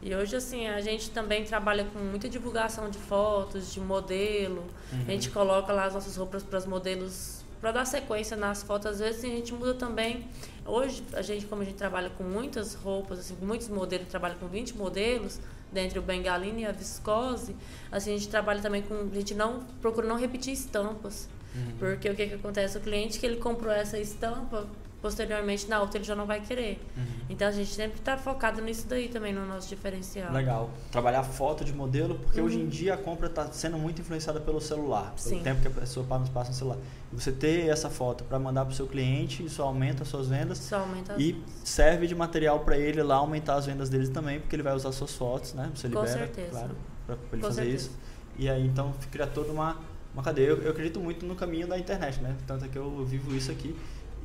[0.04, 4.64] E hoje, assim, a gente também trabalha com muita divulgação de fotos, de modelo.
[4.92, 5.04] Uhum.
[5.06, 8.88] A gente coloca lá as nossas roupas para os modelos, para dar sequência nas fotos.
[8.88, 10.26] Às vezes a gente muda também.
[10.64, 14.46] Hoje, a gente, como a gente trabalha com muitas roupas, assim, muitos modelos, trabalha com
[14.46, 15.40] 20 modelos,
[15.72, 17.56] dentre o bengalina e a viscose,
[17.90, 18.94] assim, a gente trabalha também com.
[18.94, 21.28] A gente não procura não repetir estampas.
[21.54, 21.76] Uhum.
[21.78, 22.78] Porque o que, que acontece?
[22.78, 24.66] O cliente que ele comprou essa estampa,
[25.02, 26.80] posteriormente na outra ele já não vai querer.
[26.96, 27.04] Uhum.
[27.28, 30.32] Então a gente sempre está focado nisso daí também no nosso diferencial.
[30.32, 30.70] Legal.
[30.92, 34.60] Trabalhar foto de modelo, porque hoje em dia a compra está sendo muito influenciada pelo
[34.60, 35.42] celular, pelo Sim.
[35.42, 36.78] tempo que a pessoa passa no celular.
[37.12, 40.28] E você ter essa foto para mandar para o seu cliente, isso aumenta as suas
[40.28, 44.06] vendas Isso aumenta as e serve de material para ele lá aumentar as vendas dele
[44.08, 45.70] também, porque ele vai usar suas fotos, né?
[45.74, 46.50] Você Com libera, certeza.
[46.50, 47.86] claro, para ele Com fazer certeza.
[47.88, 47.98] isso.
[48.38, 49.78] E aí então cria toda uma,
[50.14, 50.46] uma cadeia.
[50.46, 52.36] Eu, eu acredito muito no caminho da internet, né?
[52.46, 53.74] Tanto é que eu vivo isso aqui.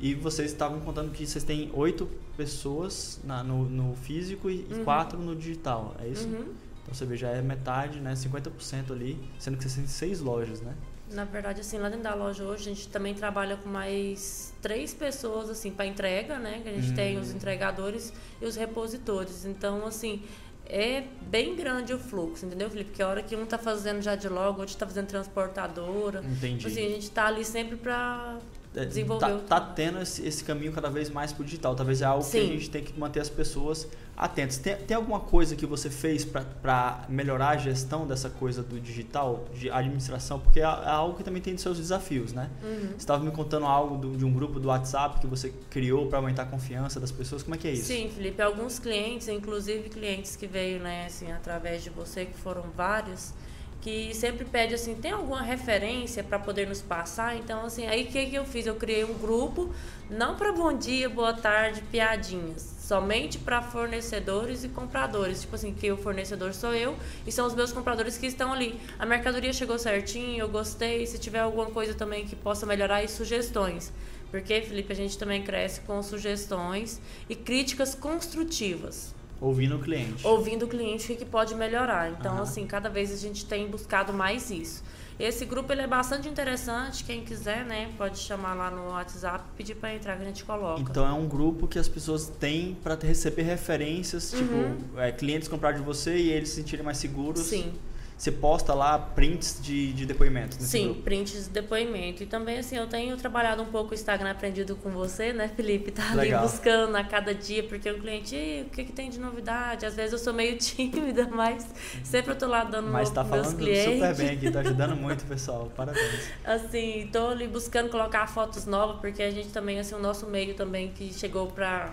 [0.00, 4.84] E vocês estavam contando que vocês têm oito pessoas na- no, no físico e, Uhum.
[4.84, 6.26] quatro no digital, é isso?
[6.26, 6.46] Uhum.
[6.82, 8.14] Então você vê, já é metade, né?
[8.14, 10.72] 50% ali, sendo que vocês têm seis lojas, né?
[11.10, 14.92] Na verdade, assim, lá dentro da loja hoje, a gente também trabalha com mais três
[14.94, 16.60] pessoas, assim, para entrega, né?
[16.62, 16.94] Que a gente Hum.
[16.94, 19.44] tem os entregadores e os repositores.
[19.46, 20.22] Então, assim,
[20.66, 22.90] é bem grande o fluxo, entendeu, Felipe?
[22.90, 26.20] Porque a hora que um tá fazendo já de logo, outro tá fazendo transportadora.
[26.24, 26.58] Entendi.
[26.58, 28.38] Tipo assim, a gente tá ali sempre para
[28.78, 31.74] É, desenvolver tá, tá tendo esse, esse caminho cada vez mais pro digital.
[31.74, 32.48] Talvez é algo que a Sim.
[32.52, 33.86] gente tem que manter as pessoas
[34.16, 34.58] atentas.
[34.58, 39.44] Tem, tem alguma coisa que você fez para melhorar a gestão dessa coisa do digital,
[39.54, 40.40] de administração?
[40.40, 42.50] Porque é, é algo que também tem seus desafios, né?
[42.62, 42.88] Uhum.
[42.90, 46.18] Você estava me contando algo do- de um grupo do WhatsApp que você criou para
[46.18, 47.42] aumentar a confiança das pessoas.
[47.42, 47.86] Como é que é isso?
[47.86, 52.62] Sim, Felipe, alguns clientes, inclusive clientes que veio, né, assim, através de você, que foram
[52.76, 53.32] vários,
[53.80, 57.36] que sempre pede assim, tem alguma referência para poder nos passar?
[57.36, 58.66] Então, assim, aí o que, que eu fiz?
[58.66, 59.72] Eu criei um grupo,
[60.10, 65.42] não para bom dia, boa tarde, piadinhas, somente para fornecedores e compradores.
[65.42, 68.80] Tipo assim, que o fornecedor sou eu e são os meus compradores que estão ali.
[68.98, 71.06] A mercadoria chegou certinho, eu gostei.
[71.06, 73.92] Se tiver alguma coisa também que possa melhorar, e sugestões.
[74.30, 80.26] Porque, Felipe, a gente também cresce com sugestões e críticas construtivas, Ouvindo o cliente.
[80.26, 82.10] ouvindo o cliente o que pode melhorar.
[82.10, 82.42] Então, Aham.
[82.42, 84.82] assim, cada vez a gente tem buscado mais isso.
[85.18, 87.02] Esse grupo ele é bastante interessante.
[87.04, 90.44] Quem quiser, né, pode chamar lá no WhatsApp e pedir para entrar que a gente
[90.44, 90.80] coloca.
[90.80, 94.38] Então é um grupo que as pessoas têm para receber referências, Uhum.
[94.38, 97.40] tipo, é, clientes comprar de você e eles se sentirem mais seguros.
[97.40, 97.72] Sim.
[98.18, 101.02] Você posta lá prints de, de depoimentos nesse Sim, grupo.
[101.02, 102.20] prints de depoimento.
[102.24, 105.92] E também, assim, eu tenho trabalhado um pouco o Instagram aprendido com você, né, Felipe?
[105.92, 106.42] Tá ali Legal.
[106.42, 109.86] buscando a cada dia, porque o cliente, "Ih, o que, que tem de novidade?
[109.86, 111.64] Às vezes eu sou meio tímida, mas
[112.02, 113.94] sempre eu tô lá dando Mas tá meus falando clientes.
[113.94, 115.70] super bem aqui, tá ajudando muito, pessoal.
[115.76, 116.28] Parabéns.
[116.44, 120.54] Assim, tô ali buscando colocar fotos novas, porque a gente também, assim, o nosso meio
[120.54, 121.92] também que chegou pra,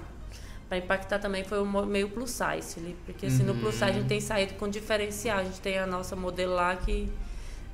[0.68, 2.98] pra impactar também foi o meio plus size, Felipe.
[3.06, 3.60] Porque assim, no Uhum.
[3.60, 5.40] plus size a gente tem saído com diferencial.
[5.40, 7.12] A gente tem a nossa modelo lá que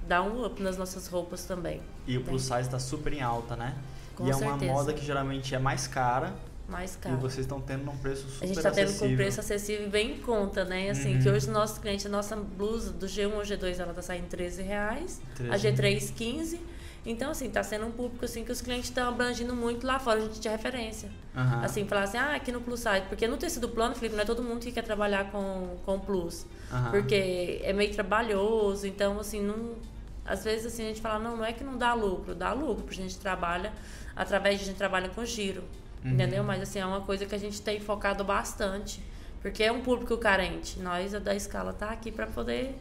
[0.08, 1.82] dá um up nas nossas roupas também.
[2.08, 3.76] E o plus size tá super em alta, né?
[4.16, 4.72] Com e é uma certeza.
[4.74, 6.34] moda que geralmente é mais cara
[6.68, 7.16] Mais caro.
[7.16, 9.18] e vocês estão tendo num preço super A gente está tendo com acessível.
[9.18, 10.90] preço acessível e bem em conta, né?
[10.90, 11.22] Assim, Uhum.
[11.22, 14.28] que hoje o nosso cliente, a nossa blusa do G1 ou G2, ela tá saindo
[14.28, 15.68] 13 reais, a 13.
[15.72, 16.60] G3, 15.
[17.06, 20.20] Então, assim, tá sendo um público assim que os clientes estão abrangindo muito lá fora,
[20.20, 21.10] a gente tinha referência.
[21.36, 21.64] Aham.
[21.64, 24.26] Assim, falar assim, ah, aqui no Plus Size, porque no tecido plano, Felipe, não é
[24.26, 26.46] todo mundo que quer trabalhar com, com Plus.
[26.72, 26.92] Aham.
[26.92, 29.76] Porque é meio trabalhoso, então, assim, não.
[30.24, 32.84] Às vezes assim, a gente fala, não, não é que não dá lucro, dá lucro,
[32.84, 33.74] porque a gente trabalha,
[34.16, 35.64] através de a gente trabalha com giro.
[36.06, 36.12] Uhum.
[36.12, 36.44] Entendeu?
[36.44, 39.02] Mas assim, é uma coisa que a gente tem focado bastante.
[39.42, 40.80] Porque é um público carente.
[40.80, 42.76] Nós, a da escala, tá aqui para poder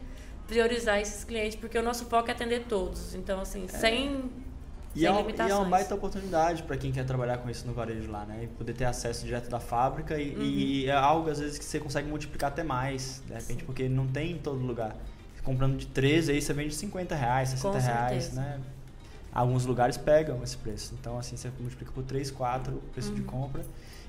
[0.47, 3.15] priorizar esses clientes, porque o nosso foco é atender todos.
[3.15, 4.29] Então, assim, sem
[4.93, 8.11] E é, e é uma baita oportunidade para quem quer trabalhar com isso no varejo
[8.11, 8.43] lá, né?
[8.43, 10.41] E poder ter acesso direto da fábrica e, uhum.
[10.41, 13.65] e, é algo, às vezes, que você consegue multiplicar até mais, de repente, Sim.
[13.65, 14.95] porque não tem em todo lugar.
[15.43, 18.59] Comprando de 13, aí você vende 50 reais, 60 reais, né?
[19.33, 20.93] Alguns lugares pegam esse preço.
[20.99, 23.15] Então, assim, você multiplica por 3, 4 o preço uhum.
[23.15, 23.63] de compra.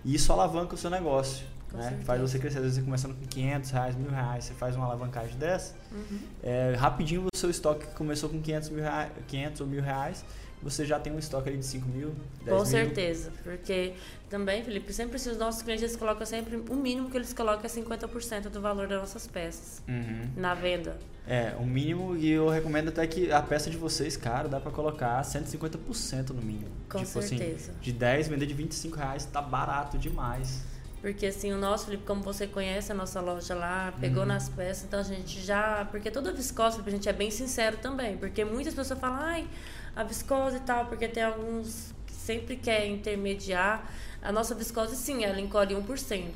[0.05, 1.47] E isso alavanca o seu negócio.
[1.73, 2.01] Né?
[2.05, 2.59] Faz você crescer.
[2.59, 5.75] Às vezes você começando com 500 reais, mil reais, você faz uma alavancagem dessa.
[5.91, 6.19] Uhum.
[6.43, 10.25] É, rapidinho o seu estoque começou com 500, mil reais, 500 ou mil reais
[10.63, 13.95] você já tem um estoque ali de 5 mil, 10 Com certeza, porque
[14.31, 17.69] também, Felipe, sempre os nossos clientes eles colocam sempre, o mínimo que eles colocam é
[17.69, 20.31] 50% do valor das nossas peças uhum.
[20.37, 20.97] na venda.
[21.27, 24.71] É, o mínimo, e eu recomendo até que a peça de vocês, cara, dá para
[24.71, 26.71] colocar 150% no mínimo.
[26.89, 27.73] Com tipo assim, certeza.
[27.73, 30.63] Assim, de 10, vender de 25 reais, tá barato demais.
[31.03, 34.29] Porque assim, o nosso, Felipe, como você conhece a nossa loja lá, pegou uhum.
[34.29, 35.85] nas peças, então a gente já.
[35.91, 38.17] Porque toda viscose, a gente é bem sincero também.
[38.17, 39.49] Porque muitas pessoas falam, ai,
[39.97, 43.85] a viscose e tal, porque tem alguns que sempre quer intermediar.
[44.23, 46.31] A nossa viscose, sim, ela encolhe 1%.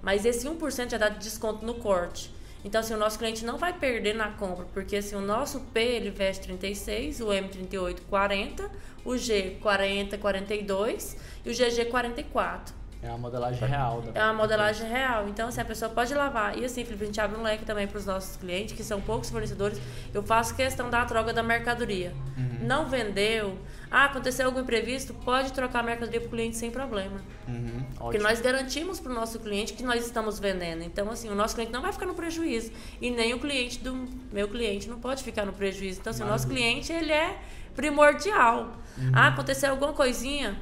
[0.00, 2.32] Mas esse 1% já dá desconto no corte.
[2.64, 5.80] Então, assim, o nosso cliente não vai perder na compra, porque assim, o nosso P
[5.80, 8.70] ele veste 36, o M 38, 40,
[9.04, 12.77] o G 40, 42 e o GG 44.
[13.00, 14.02] É uma modelagem real.
[14.02, 14.20] Da...
[14.20, 15.28] É uma modelagem real.
[15.28, 16.58] Então, assim, a pessoa pode lavar.
[16.58, 19.00] E assim, Felipe, a gente abre um leque também para os nossos clientes, que são
[19.00, 19.80] poucos fornecedores.
[20.12, 22.12] Eu faço questão da troca da mercadoria.
[22.36, 22.66] Uhum.
[22.66, 23.56] Não vendeu.
[23.90, 25.14] Ah, aconteceu algum imprevisto?
[25.14, 27.20] Pode trocar a mercadoria para o cliente sem problema.
[27.46, 27.84] Uhum.
[27.96, 30.82] Porque nós garantimos para o nosso cliente que nós estamos vendendo.
[30.82, 32.72] Então, assim, o nosso cliente não vai ficar no prejuízo.
[33.00, 36.00] E nem o cliente do meu cliente não pode ficar no prejuízo.
[36.00, 36.46] Então, assim, Maravilha.
[36.46, 37.38] o nosso cliente, ele é
[37.76, 38.72] primordial.
[38.98, 39.12] Uhum.
[39.14, 40.56] Ah, aconteceu alguma coisinha?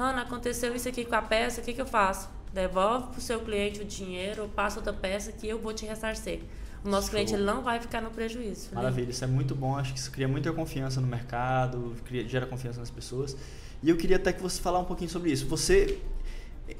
[0.00, 2.26] Hanna, aconteceu isso aqui com a peça, o que, que eu faço?
[2.54, 5.84] Devolve para o seu cliente o dinheiro, ou passa outra peça que eu vou te
[5.84, 6.40] ressarcer.
[6.82, 7.10] O nosso Show.
[7.10, 8.70] cliente ele não vai ficar no prejuízo.
[8.72, 9.76] Maravilha, isso é muito bom.
[9.76, 13.36] Acho que isso cria muita confiança no mercado, cria, gera confiança nas pessoas.
[13.82, 15.46] E eu queria até que você falar um pouquinho sobre isso.
[15.48, 15.98] Você,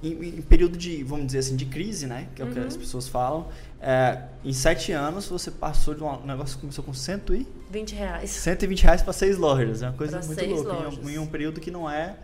[0.02, 2.28] em, em período de, vamos dizer assim, de crise, né?
[2.34, 2.50] Que é uhum.
[2.50, 2.80] o que as uhum.
[2.80, 3.48] pessoas falam.
[3.82, 8.30] É, em sete anos, você passou de um negócio que começou com 120 reais.
[8.30, 9.82] 120 reais para seis lojas.
[9.82, 10.72] É uma coisa pra muito louca.
[10.72, 12.16] Em um, em um período que não é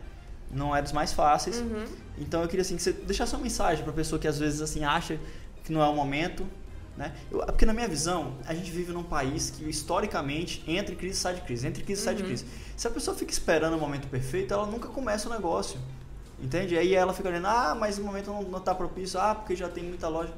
[0.56, 1.60] não é dos mais fáceis.
[1.60, 1.84] Uhum.
[2.18, 4.84] Então eu queria assim que você deixasse uma mensagem para pessoa que às vezes assim
[4.84, 5.20] acha
[5.62, 6.46] que não é o momento,
[6.96, 7.12] né?
[7.30, 11.18] Eu, porque na minha visão, a gente vive num país que historicamente entra em crise,
[11.18, 12.04] sai de crise, entra em crise, uhum.
[12.04, 12.28] sai de uhum.
[12.28, 12.46] crise.
[12.76, 15.78] Se a pessoa fica esperando o momento perfeito, ela nunca começa o negócio.
[16.40, 16.76] Entende?
[16.76, 19.84] Aí ela fica olhando, ah, mas o momento não está propício, ah, porque já tem
[19.84, 20.32] muita loja.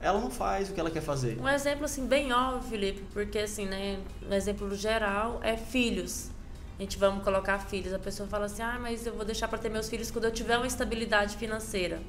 [0.00, 1.40] Ela não faz o que ela quer fazer.
[1.40, 6.30] Um exemplo assim bem óbvio, Felipe, porque assim, né, um exemplo geral é filhos
[6.78, 7.92] a gente vamos colocar filhos.
[7.92, 10.32] A pessoa fala assim: ah, mas eu vou deixar para ter meus filhos quando eu
[10.32, 12.02] tiver uma estabilidade financeira.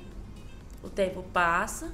[0.83, 1.91] O tempo passa.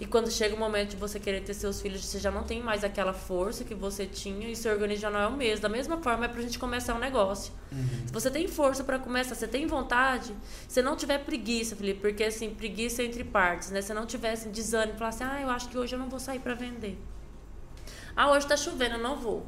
[0.00, 2.60] E quando chega o momento de você querer ter seus filhos, você já não tem
[2.60, 5.62] mais aquela força que você tinha e seu organismo já não é o mesmo.
[5.62, 7.52] Da mesma forma é pra gente começar um negócio.
[7.70, 8.06] Uhum.
[8.06, 10.34] Se você tem força para começar, você tem vontade,
[10.66, 13.80] se não tiver preguiça, Felipe, porque assim, preguiça é entre partes, né?
[13.80, 16.18] Se não tiver assim, desânimo, falar assim, ah, eu acho que hoje eu não vou
[16.18, 16.98] sair para vender.
[18.16, 19.46] Ah, hoje tá chovendo, eu não vou.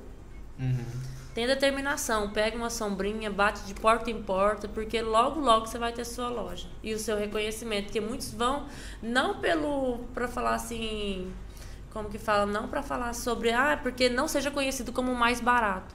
[0.56, 1.13] Uhum.
[1.34, 5.92] Tenha determinação, pega uma sombrinha, bate de porta em porta, porque logo, logo você vai
[5.92, 7.86] ter sua loja e o seu reconhecimento.
[7.86, 8.66] Porque muitos vão,
[9.02, 11.32] não pelo, para falar assim,
[11.92, 15.92] como que fala, não para falar sobre, ah, porque não seja conhecido como mais barato,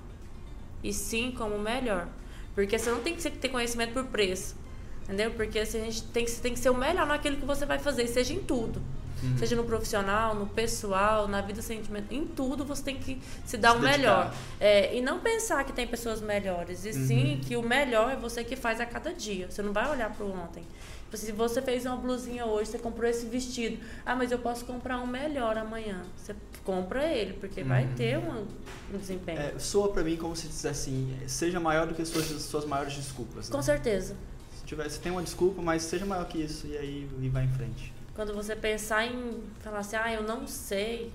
[0.83, 2.09] e sim como melhor.
[2.53, 4.57] Porque você não tem que ter conhecimento por preço,
[5.03, 5.31] entendeu?
[5.31, 8.07] Porque a gente tem que, tem que ser o melhor naquilo que você vai fazer,
[8.07, 8.81] seja em tudo.
[9.21, 9.37] Uhum.
[9.37, 13.71] Seja no profissional, no pessoal, na vida sentimental, em tudo você tem que se dar
[13.71, 14.33] se o melhor.
[14.59, 17.07] É, e não pensar que tem pessoas melhores, e uhum.
[17.07, 19.49] sim que o melhor é você que faz a cada dia.
[19.49, 20.63] Você não vai olhar para o ontem.
[21.09, 23.83] Tipo, se você fez uma blusinha hoje, você comprou esse vestido.
[24.05, 26.03] Ah, mas eu posso comprar um melhor amanhã.
[26.15, 27.67] Você compra ele, porque uhum.
[27.67, 28.45] vai ter um,
[28.93, 29.39] um desempenho.
[29.39, 32.65] É, soa para mim como se dissesse assim, seja maior do que as suas, suas
[32.65, 33.49] maiores desculpas.
[33.49, 33.55] Né?
[33.55, 34.15] Com certeza.
[34.59, 37.49] Se tiver, você tem uma desculpa, mas seja maior que isso e aí vai em
[37.53, 37.91] frente.
[38.19, 41.09] Quando você pensar em falar assim, ah, eu não sei.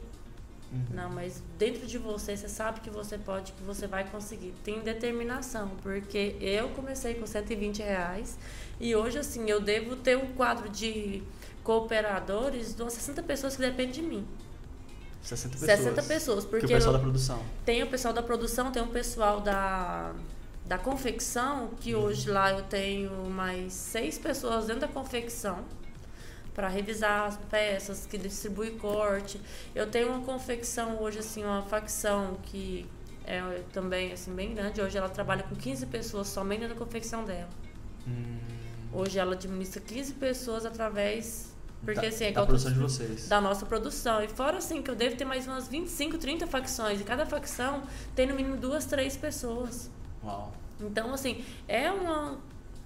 [0.73, 0.87] Uhum.
[0.95, 4.55] Não, mas dentro de você, você sabe que você pode, que você vai conseguir.
[4.65, 8.39] Tem determinação, porque eu comecei com 120 reais
[8.81, 11.23] e hoje, assim, eu devo ter um quadro de
[11.63, 14.27] cooperadores de umas 60 pessoas que dependem de mim.
[15.21, 15.79] 60 pessoas.
[15.79, 16.67] 60 pessoas, porque.
[16.67, 17.43] Que o pessoal da produção.
[17.67, 20.15] Tem o pessoal da produção, tem o pessoal da,
[20.65, 22.05] da confecção, que uhum.
[22.05, 25.63] hoje lá eu tenho mais seis pessoas dentro da confecção
[26.55, 29.41] para revisar as peças, que distribui corte.
[29.75, 32.87] Eu tenho uma confecção hoje, assim, uma facção que
[33.27, 34.81] é também assim bem grande.
[34.81, 37.49] Hoje ela trabalha com 15 pessoas somente na confecção dela.
[38.07, 38.39] Hum.
[38.93, 43.29] Hoje ela administra 15 pessoas através porque da, assim, é da produção de vocês.
[43.29, 44.23] Da nossa produção.
[44.23, 47.01] E fora assim, que eu devo ter mais umas 25, 30 facções.
[47.01, 47.83] E cada facção
[48.15, 49.91] tem no mínimo duas, três pessoas.
[50.23, 50.53] Uau.
[50.81, 52.39] Então, assim, é uma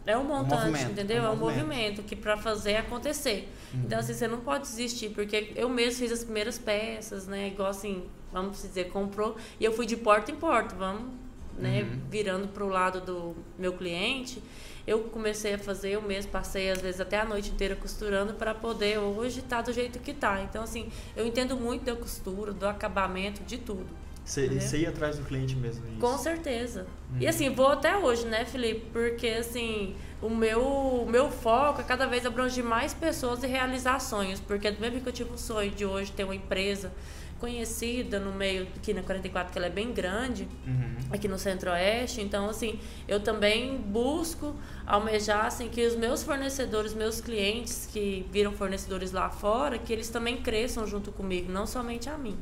[0.09, 1.19] é um montante, um entendeu?
[1.19, 1.67] É um, é um movimento.
[1.67, 3.53] movimento que para fazer acontecer.
[3.75, 3.83] Uhum.
[3.85, 7.49] Então, assim, você não pode desistir, porque eu mesmo fiz as primeiras peças, né?
[7.49, 11.13] Igual assim, vamos dizer, comprou, e eu fui de porta em porta, vamos,
[11.59, 11.83] né?
[11.83, 12.01] Uhum.
[12.09, 14.43] Virando pro lado do meu cliente.
[14.87, 18.55] Eu comecei a fazer, eu mesmo passei às vezes até a noite inteira costurando para
[18.55, 20.41] poder hoje estar tá do jeito que tá.
[20.41, 23.87] Então, assim, eu entendo muito da costura, do acabamento, de tudo.
[24.29, 25.87] Você ia atrás do cliente mesmo?
[25.87, 25.99] Isso.
[25.99, 26.87] Com certeza.
[27.19, 28.87] E assim, vou até hoje, né, Felipe?
[28.93, 33.99] Porque assim, o meu, o meu foco é cada vez abranger mais pessoas e realizar
[34.01, 34.39] sonhos.
[34.39, 36.93] Porque mesmo que eu tive o sonho de hoje ter uma empresa
[37.41, 40.97] conhecida no meio aqui na 44, que ela é bem grande, uhum.
[41.11, 42.21] aqui no Centro-Oeste.
[42.21, 44.55] Então, assim, eu também busco
[44.87, 50.11] almejar assim, que os meus fornecedores, meus clientes que viram fornecedores lá fora, que eles
[50.11, 52.37] também cresçam junto comigo, não somente a mim.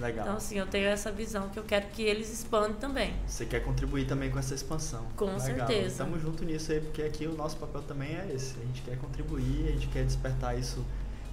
[0.00, 0.24] Legal.
[0.24, 3.14] Então, assim, eu tenho essa visão que eu quero que eles expandam também.
[3.26, 5.06] Você quer contribuir também com essa expansão.
[5.16, 5.40] Com Legal.
[5.40, 5.88] certeza.
[5.88, 8.54] Estamos junto nisso aí, porque aqui o nosso papel também é esse.
[8.58, 10.84] A gente quer contribuir, a gente quer despertar isso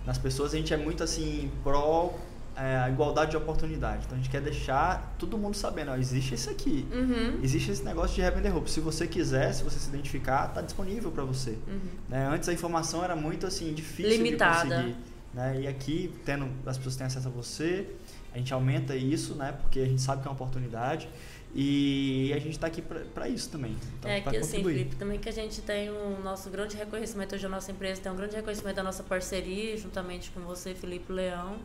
[0.05, 0.53] nas pessoas.
[0.53, 2.13] A gente é muito, assim, pró
[2.59, 4.03] é, a igualdade de oportunidade.
[4.05, 6.85] Então a gente quer deixar todo mundo sabendo, ó, existe isso aqui.
[6.91, 7.39] Uhum.
[7.41, 8.67] Existe esse negócio de revender roupa.
[8.67, 11.51] Se você quiser, se você se identificar, está disponível para você.
[11.51, 11.79] Uhum.
[12.09, 12.27] Né?
[12.27, 14.63] Antes a informação era muito assim difícil Limitada.
[14.63, 14.95] de conseguir.
[15.33, 15.61] Né?
[15.61, 17.87] E aqui, tendo as pessoas têm acesso a você,
[18.33, 19.51] a gente aumenta isso, né?
[19.61, 21.09] Porque a gente sabe que é uma oportunidade.
[21.53, 23.75] E a gente está aqui para isso também.
[23.97, 27.45] Então, é que assim, Felipe, também que a gente tem o nosso grande reconhecimento, hoje
[27.45, 31.57] a nossa empresa tem um grande reconhecimento da nossa parceria, juntamente com você, Felipe Leão.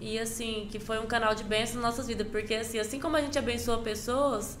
[0.00, 3.16] E assim, que foi um canal de bênção nas nossas vidas, porque assim, assim como
[3.16, 4.58] a gente abençoa pessoas,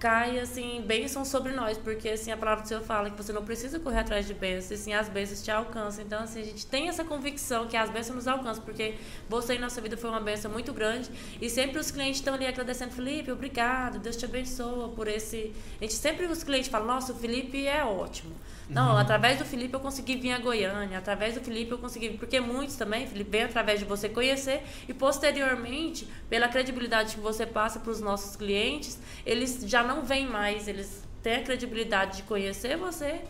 [0.00, 3.44] cai assim bênçãos sobre nós, porque assim a palavra do Senhor fala que você não
[3.44, 6.02] precisa correr atrás de bênçãos, assim as bênçãos te alcançam.
[6.02, 8.94] Então assim a gente tem essa convicção que as bênçãos nos alcançam, porque
[9.28, 12.46] você em nossa vida foi uma bênção muito grande e sempre os clientes estão ali
[12.46, 15.52] agradecendo Felipe, obrigado, Deus te abençoa por esse.
[15.78, 18.34] A gente sempre os clientes falam, nossa, o Felipe é ótimo.
[18.70, 18.98] Não, uhum.
[18.98, 22.76] através do Felipe eu consegui vir a Goiânia, através do Felipe eu consegui, porque muitos
[22.76, 27.90] também, Felipe, vem através de você conhecer e posteriormente, pela credibilidade que você passa para
[27.90, 33.22] os nossos clientes, eles já não vêm mais, eles têm a credibilidade de conhecer você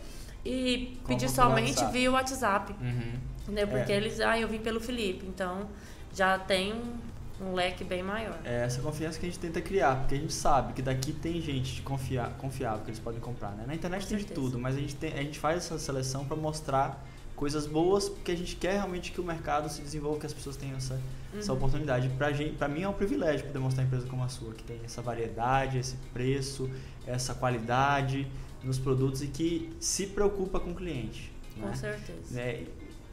[0.45, 1.91] e Como pedir somente WhatsApp.
[1.91, 2.75] via WhatsApp.
[2.79, 3.13] Uhum.
[3.47, 3.65] Né?
[3.65, 3.97] Porque é.
[3.97, 5.67] eles, ah, eu vim pelo Felipe, então
[6.13, 7.10] já tem um
[7.53, 8.39] leque bem maior.
[8.43, 11.41] É essa confiança que a gente tenta criar, porque a gente sabe que daqui tem
[11.41, 13.63] gente de confiar, confiável que eles podem comprar, né?
[13.67, 14.39] Na internet Com tem certeza.
[14.39, 17.03] de tudo, mas a gente, tem, a gente faz essa seleção para mostrar
[17.35, 20.55] coisas boas, porque a gente quer realmente que o mercado se desenvolva, que as pessoas
[20.55, 20.93] tenham essa,
[21.33, 21.39] uhum.
[21.39, 22.07] essa oportunidade.
[22.09, 24.63] Pra, gente, pra mim é um privilégio poder mostrar uma empresa como a sua, que
[24.63, 26.69] tem essa variedade, esse preço,
[27.07, 28.27] essa qualidade
[28.63, 31.33] nos produtos e que se preocupa com o cliente.
[31.59, 31.75] Com né?
[31.75, 32.39] certeza.
[32.39, 32.63] É,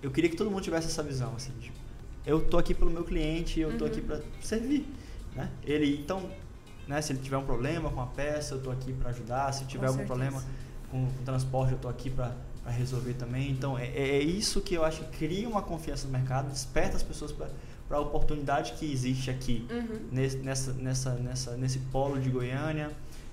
[0.02, 1.72] eu queria que todo mundo tivesse essa visão, assim, de
[2.28, 3.90] eu tô aqui pelo meu cliente, eu tô uhum.
[3.90, 4.86] aqui para servir,
[5.34, 5.50] né?
[5.64, 6.30] Ele então,
[6.86, 9.64] né, se ele tiver um problema com a peça, eu tô aqui para ajudar, se
[9.64, 10.30] tiver com algum certeza.
[10.30, 10.44] problema
[10.90, 12.34] com o transporte, eu tô aqui para
[12.66, 13.50] resolver também.
[13.50, 17.02] Então, é, é, isso que eu acho que cria uma confiança no mercado, desperta as
[17.02, 20.00] pessoas para a oportunidade que existe aqui uhum.
[20.12, 22.90] nesse, nessa, nessa, nessa, nesse polo de Goiânia,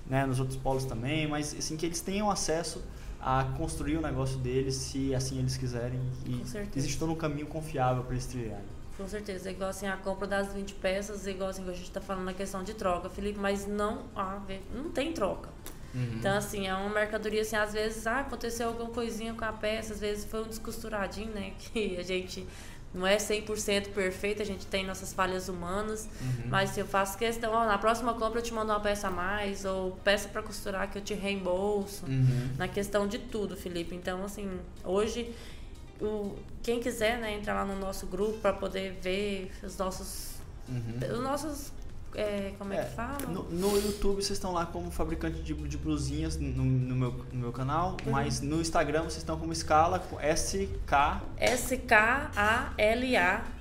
[0.08, 2.82] né, nos outros polos também, mas assim que eles tenham acesso
[3.20, 6.42] a construir o negócio deles, se assim eles quiserem, e
[6.78, 8.75] existe todo um caminho confiável para eles trilharem.
[8.98, 12.26] Com certeza, igual assim, a compra das 20 peças, igual assim, a gente está falando
[12.26, 14.40] na questão de troca, Felipe, mas não há,
[14.74, 15.50] não tem troca.
[15.94, 16.16] Uhum.
[16.18, 19.94] Então, assim, é uma mercadoria, assim, às vezes, ah, aconteceu alguma coisinha com a peça,
[19.94, 22.46] às vezes foi um descosturadinho, né, que a gente
[22.94, 26.48] não é 100% perfeito, a gente tem nossas falhas humanas, uhum.
[26.48, 29.12] mas se eu faço questão, ó, na próxima compra eu te mando uma peça a
[29.12, 32.54] mais, ou peça para costurar que eu te reembolso, uhum.
[32.58, 33.94] na questão de tudo, Felipe.
[33.94, 34.50] Então, assim,
[34.84, 35.36] hoje
[36.02, 40.36] o, quem quiser né, entrar lá no nosso grupo para poder ver os nossos.
[40.68, 40.98] Uhum.
[41.14, 41.72] Os nossos.
[42.14, 43.18] É, como é, é, que fala?
[43.28, 47.40] No, no, YouTube vocês estão lá como fabricante de, de blusinhas no, no, meu, no
[47.40, 48.12] meu canal, uhum.
[48.14, 50.94] mas no Instagram vocês estão como escala SK.
[51.38, 52.74] S-K-A-L-A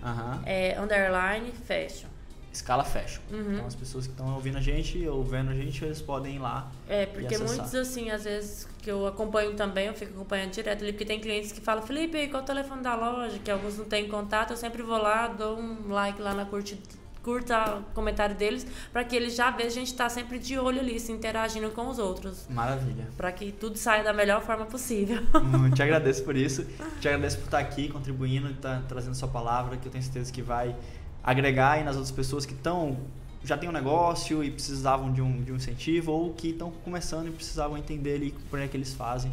[0.02, 0.40] uhum.
[0.46, 2.13] é, underline fashion.
[2.56, 3.20] Escala Fashion.
[3.30, 3.54] Uhum.
[3.54, 6.38] Então as pessoas que estão ouvindo a gente ou vendo a gente, eles podem ir
[6.38, 6.70] lá.
[6.88, 10.92] É, porque muitos assim, às vezes que eu acompanho também, eu fico acompanhando direto ali,
[10.92, 13.38] porque tem clientes que falam, Felipe, qual é o telefone da loja?
[13.38, 16.82] Que alguns não têm contato, eu sempre vou lá, dou um like lá na curtida
[17.24, 20.78] curta o comentário deles, para que eles já vejam a gente está sempre de olho
[20.78, 22.46] ali, se interagindo com os outros.
[22.50, 23.08] Maravilha.
[23.16, 25.22] Para que tudo saia da melhor forma possível.
[25.34, 26.66] Hum, te agradeço por isso.
[27.00, 30.42] Te agradeço por estar aqui, contribuindo, tá, trazendo sua palavra, que eu tenho certeza que
[30.42, 30.76] vai
[31.24, 32.96] agregar aí nas outras pessoas que estão
[33.42, 37.28] já têm um negócio e precisavam de um, de um incentivo ou que estão começando
[37.28, 39.30] e precisavam entender ali por que eles fazem.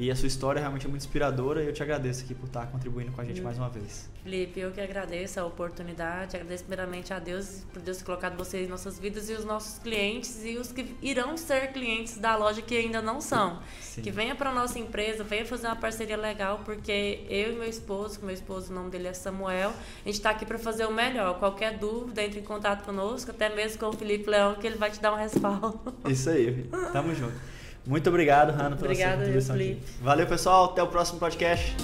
[0.00, 2.66] E a sua história realmente é muito inspiradora e eu te agradeço aqui por estar
[2.68, 3.44] contribuindo com a gente Hum.
[3.44, 4.08] mais uma vez.
[4.22, 8.64] Felipe, eu que agradeço a oportunidade, agradeço primeiramente a Deus por Deus ter colocado vocês
[8.64, 12.62] em nossas vidas e os nossos clientes e os que irão ser clientes da loja
[12.62, 13.60] que ainda não são.
[13.80, 14.02] Sim.
[14.02, 18.20] Que venha para nossa empresa, venha fazer uma parceria legal, porque eu e meu esposo,
[18.20, 20.92] que meu esposo, o nome dele é Samuel, a gente está aqui para fazer o
[20.92, 21.40] melhor.
[21.40, 24.92] Qualquer dúvida, entre em contato conosco, até mesmo com o Felipe Leão, que ele vai
[24.92, 25.80] te dar um respaldo.
[26.08, 27.57] Isso aí, tamo junto.
[27.88, 28.76] Muito obrigado, Rano.
[28.76, 29.56] pela Obrigada, sua contribuição.
[30.02, 30.66] Valeu, pessoal.
[30.66, 31.74] Até o próximo podcast.